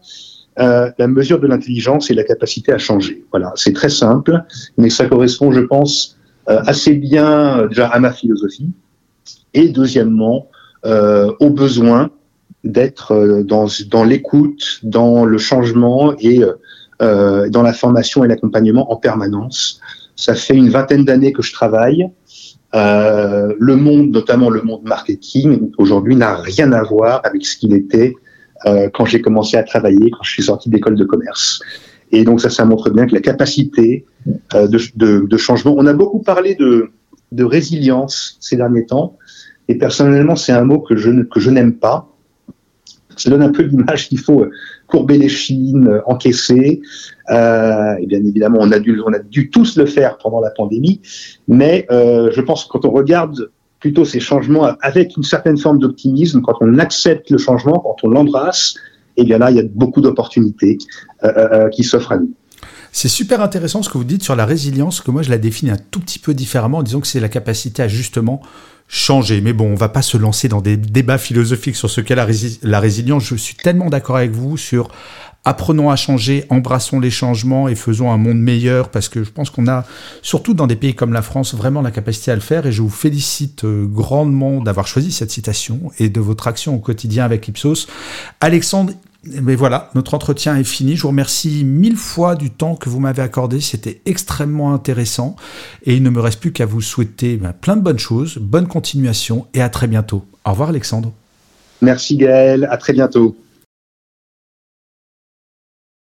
Euh, 0.60 0.91
la 0.99 1.08
mesure 1.08 1.39
de 1.39 1.47
l'intelligence 1.47 2.12
et 2.12 2.13
la 2.13 2.23
capacité 2.23 2.71
à 2.73 2.77
changer. 2.77 3.23
Voilà, 3.32 3.53
c'est 3.55 3.73
très 3.73 3.89
simple, 3.89 4.43
mais 4.77 4.91
ça 4.91 5.08
correspond, 5.08 5.51
je 5.51 5.62
pense, 5.62 6.15
euh, 6.47 6.60
assez 6.67 6.93
bien 6.93 7.65
déjà 7.65 7.88
à 7.88 7.99
ma 7.99 8.12
philosophie 8.12 8.69
et 9.53 9.69
deuxièmement 9.69 10.47
euh, 10.47 10.59
au 10.84 11.50
besoin 11.50 12.12
d'être 12.63 13.13
euh, 13.13 13.44
dans, 13.44 13.68
dans 13.89 14.04
l'écoute, 14.04 14.80
dans 14.84 15.26
le 15.26 15.38
changement 15.38 16.13
et 16.20 16.42
euh, 17.02 17.50
dans 17.50 17.62
la 17.62 17.74
formation 17.74 18.24
et 18.24 18.28
l'accompagnement 18.28 18.92
en 18.92 18.98
permanence. 18.98 19.80
Ça 20.15 20.36
fait 20.36 20.56
une 20.56 20.70
vingtaine 20.70 21.06
d'années 21.06 21.32
que 21.32 21.42
je 21.42 21.54
travaille. 21.54 22.10
Euh, 22.76 23.54
le 23.58 23.76
monde, 23.76 24.12
notamment 24.12 24.50
le 24.50 24.62
monde 24.62 24.84
marketing, 24.84 25.72
aujourd'hui 25.78 26.15
n'a 26.15 26.36
rien 26.36 26.72
à 26.74 26.84
voir 26.84 27.22
avec 27.24 27.46
ce 27.46 27.58
qu'il 27.58 27.74
était 27.74 28.13
euh, 28.65 28.89
quand 28.94 29.06
j'ai 29.06 29.22
commencé 29.22 29.58
à 29.58 29.63
travailler, 29.63 30.12
quand 30.12 30.24
je 30.24 30.32
suis 30.32 30.44
sorti 30.44 30.70
d'école 30.70 30.96
de 30.96 31.06
commerce. 31.06 31.62
Et 32.12 32.24
donc 32.24 32.42
ça, 32.42 32.50
ça 32.50 32.65
montre 32.65 32.89
bien 32.89 33.08
que 33.08 33.13
la 33.13 33.22
capacité 33.22 34.06
euh, 34.54 34.68
de, 34.68 34.80
de, 34.96 35.26
de, 35.28 35.38
changement. 35.38 35.74
On 35.78 35.86
a 35.86 35.94
beaucoup 35.94 36.20
parlé 36.20 36.56
de, 36.56 36.89
de 37.32 37.44
résilience 37.44 38.38
ces 38.39 38.58
derniers 38.58 38.86
temps, 38.86 39.18
et 39.69 39.75
personnellement, 39.75 40.36
c'est 40.36 40.51
un 40.51 40.65
mot 40.65 40.79
que 40.79 40.97
je, 40.97 41.49
n'aime 41.49 41.75
pas. 41.75 42.10
Ça 43.15 43.29
donne 43.29 43.43
un 43.43 43.51
peu 43.51 43.62
l'image 43.62 44.10
qu'il 44.10 44.17
faut 44.17 44.47
courber 44.88 45.19
les 45.19 45.29
chines, 45.29 45.88
euh, 45.88 46.01
encaisser. 46.08 46.82
Euh, 47.29 47.93
et 47.99 48.08
bien 48.08 48.17
évidemment, 48.19 48.58
on 48.62 48.71
a, 48.71 48.79
dû, 48.79 49.49
tous 49.51 49.77
le 49.77 49.86
faire 49.86 50.17
pendant 50.17 50.41
la 50.41 50.49
pandémie, 50.49 51.01
mais 51.47 51.86
euh, 51.91 52.32
je 52.34 52.41
pense 52.41 52.65
que 52.65 52.69
quand 52.69 52.86
on 52.86 52.89
regarde 52.89 53.51
plutôt 53.79 54.05
ces 54.05 54.19
changements 54.19 54.75
avec 54.82 55.15
une 55.15 55.23
certaine 55.23 55.58
forme 55.58 55.77
d'optimisme, 55.77 56.41
quand 56.41 56.55
on 56.62 56.79
accepte 56.79 57.29
le 57.29 57.38
changement, 57.38 57.79
quand 57.79 57.97
on 58.03 58.10
l'embrasse, 58.10 58.73
et 59.17 59.21
eh 59.21 59.25
bien 59.25 59.38
là, 59.38 59.51
il 59.51 59.58
y 59.58 59.60
a 59.60 59.63
beaucoup 59.63 60.01
d'opportunités 60.01 60.77
qui 61.71 61.84
s'offrent 61.84 62.13
à 62.13 62.17
nous. 62.17 62.34
C'est 62.91 63.08
super 63.10 63.41
intéressant 63.41 63.84
ce 63.84 63.89
que 63.89 63.97
vous 63.97 64.04
dites 64.04 64.23
sur 64.23 64.36
la 64.36 64.45
résilience, 64.45 65.02
que 65.02 65.12
moi 65.12 65.21
je 65.21 65.30
la 65.30 65.38
définis 65.38 65.71
un 65.71 65.78
tout 65.91 65.99
petit 65.99 66.19
peu 66.19 66.34
différemment 66.34 66.80
en 66.80 66.84
disant 66.84 66.99
que 66.99 67.08
c'est 67.08 67.19
la 67.19 67.30
capacité 67.30 67.84
à 67.84 67.88
justement 67.88 68.41
changer. 68.89 69.39
Mais 69.39 69.54
bon, 69.54 69.71
on 69.71 69.75
va 69.75 69.89
pas 69.89 70.02
se 70.02 70.17
lancer 70.17 70.49
dans 70.49 70.62
des 70.62 70.75
débats 70.75 71.19
philosophiques 71.19 71.75
sur 71.75 71.89
ce 71.89 72.02
qu'est 72.02 72.15
la, 72.15 72.25
résilience. 72.80 73.23
Je 73.23 73.36
suis 73.36 73.56
tellement 73.56 73.89
d'accord 73.89 74.17
avec 74.17 74.32
vous 74.32 74.58
sur 74.58 74.89
apprenons 75.45 75.89
à 75.89 75.95
changer, 75.95 76.43
embrassons 76.49 76.99
les 76.99 77.12
changements 77.12 77.69
et 77.69 77.75
faisons 77.75 78.12
un 78.12 78.17
monde 78.17 78.39
meilleur 78.39 78.89
parce 78.89 79.08
que 79.08 79.23
je 79.23 79.32
pense 79.32 79.49
qu'on 79.49 79.67
a, 79.67 79.86
surtout 80.21 80.54
dans 80.54 80.67
des 80.67 80.75
pays 80.75 80.95
comme 80.95 81.13
la 81.13 81.21
France, 81.21 81.56
vraiment 81.56 81.82
la 81.82 81.91
capacité 81.91 82.32
à 82.32 82.36
le 82.36 82.41
faire 82.41 82.65
et 82.65 82.71
je 82.71 82.82
vous 82.82 82.89
félicite 82.89 83.63
euh, 83.63 83.86
grandement 83.86 84.62
d'avoir 84.62 84.86
choisi 84.86 85.13
cette 85.13 85.32
citation 85.32 85.91
et 85.97 86.10
de 86.10 86.19
votre 86.19 86.47
action 86.47 86.75
au 86.75 86.80
quotidien 86.80 87.23
avec 87.23 87.47
Ipsos. 87.47 87.88
Alexandre, 88.41 88.91
mais 89.25 89.55
voilà, 89.55 89.89
notre 89.95 90.13
entretien 90.13 90.55
est 90.55 90.63
fini. 90.63 90.95
Je 90.95 91.01
vous 91.01 91.10
remercie 91.10 91.63
mille 91.65 91.97
fois 91.97 92.36
du 92.36 92.51
temps 92.51 92.75
que 92.75 92.89
vous 92.89 92.99
m'avez 92.99 93.21
accordé. 93.21 93.60
C'était 93.60 94.01
extrêmement 94.05 94.73
intéressant. 94.73 95.36
Et 95.86 95.95
il 95.95 96.03
ne 96.03 96.10
me 96.10 96.21
reste 96.21 96.39
plus 96.39 96.53
qu'à 96.53 96.65
vous 96.65 96.82
souhaiter 96.82 97.36
ben, 97.36 97.51
plein 97.51 97.75
de 97.75 97.82
bonnes 97.82 97.99
choses, 97.99 98.38
bonne 98.38 98.67
continuation 98.67 99.47
et 99.53 99.62
à 99.62 99.69
très 99.69 99.88
bientôt. 99.88 100.25
Au 100.45 100.51
revoir 100.51 100.69
Alexandre. 100.69 101.12
Merci 101.82 102.17
Gaël, 102.17 102.67
à 102.71 102.77
très 102.77 102.93
bientôt. 102.93 103.36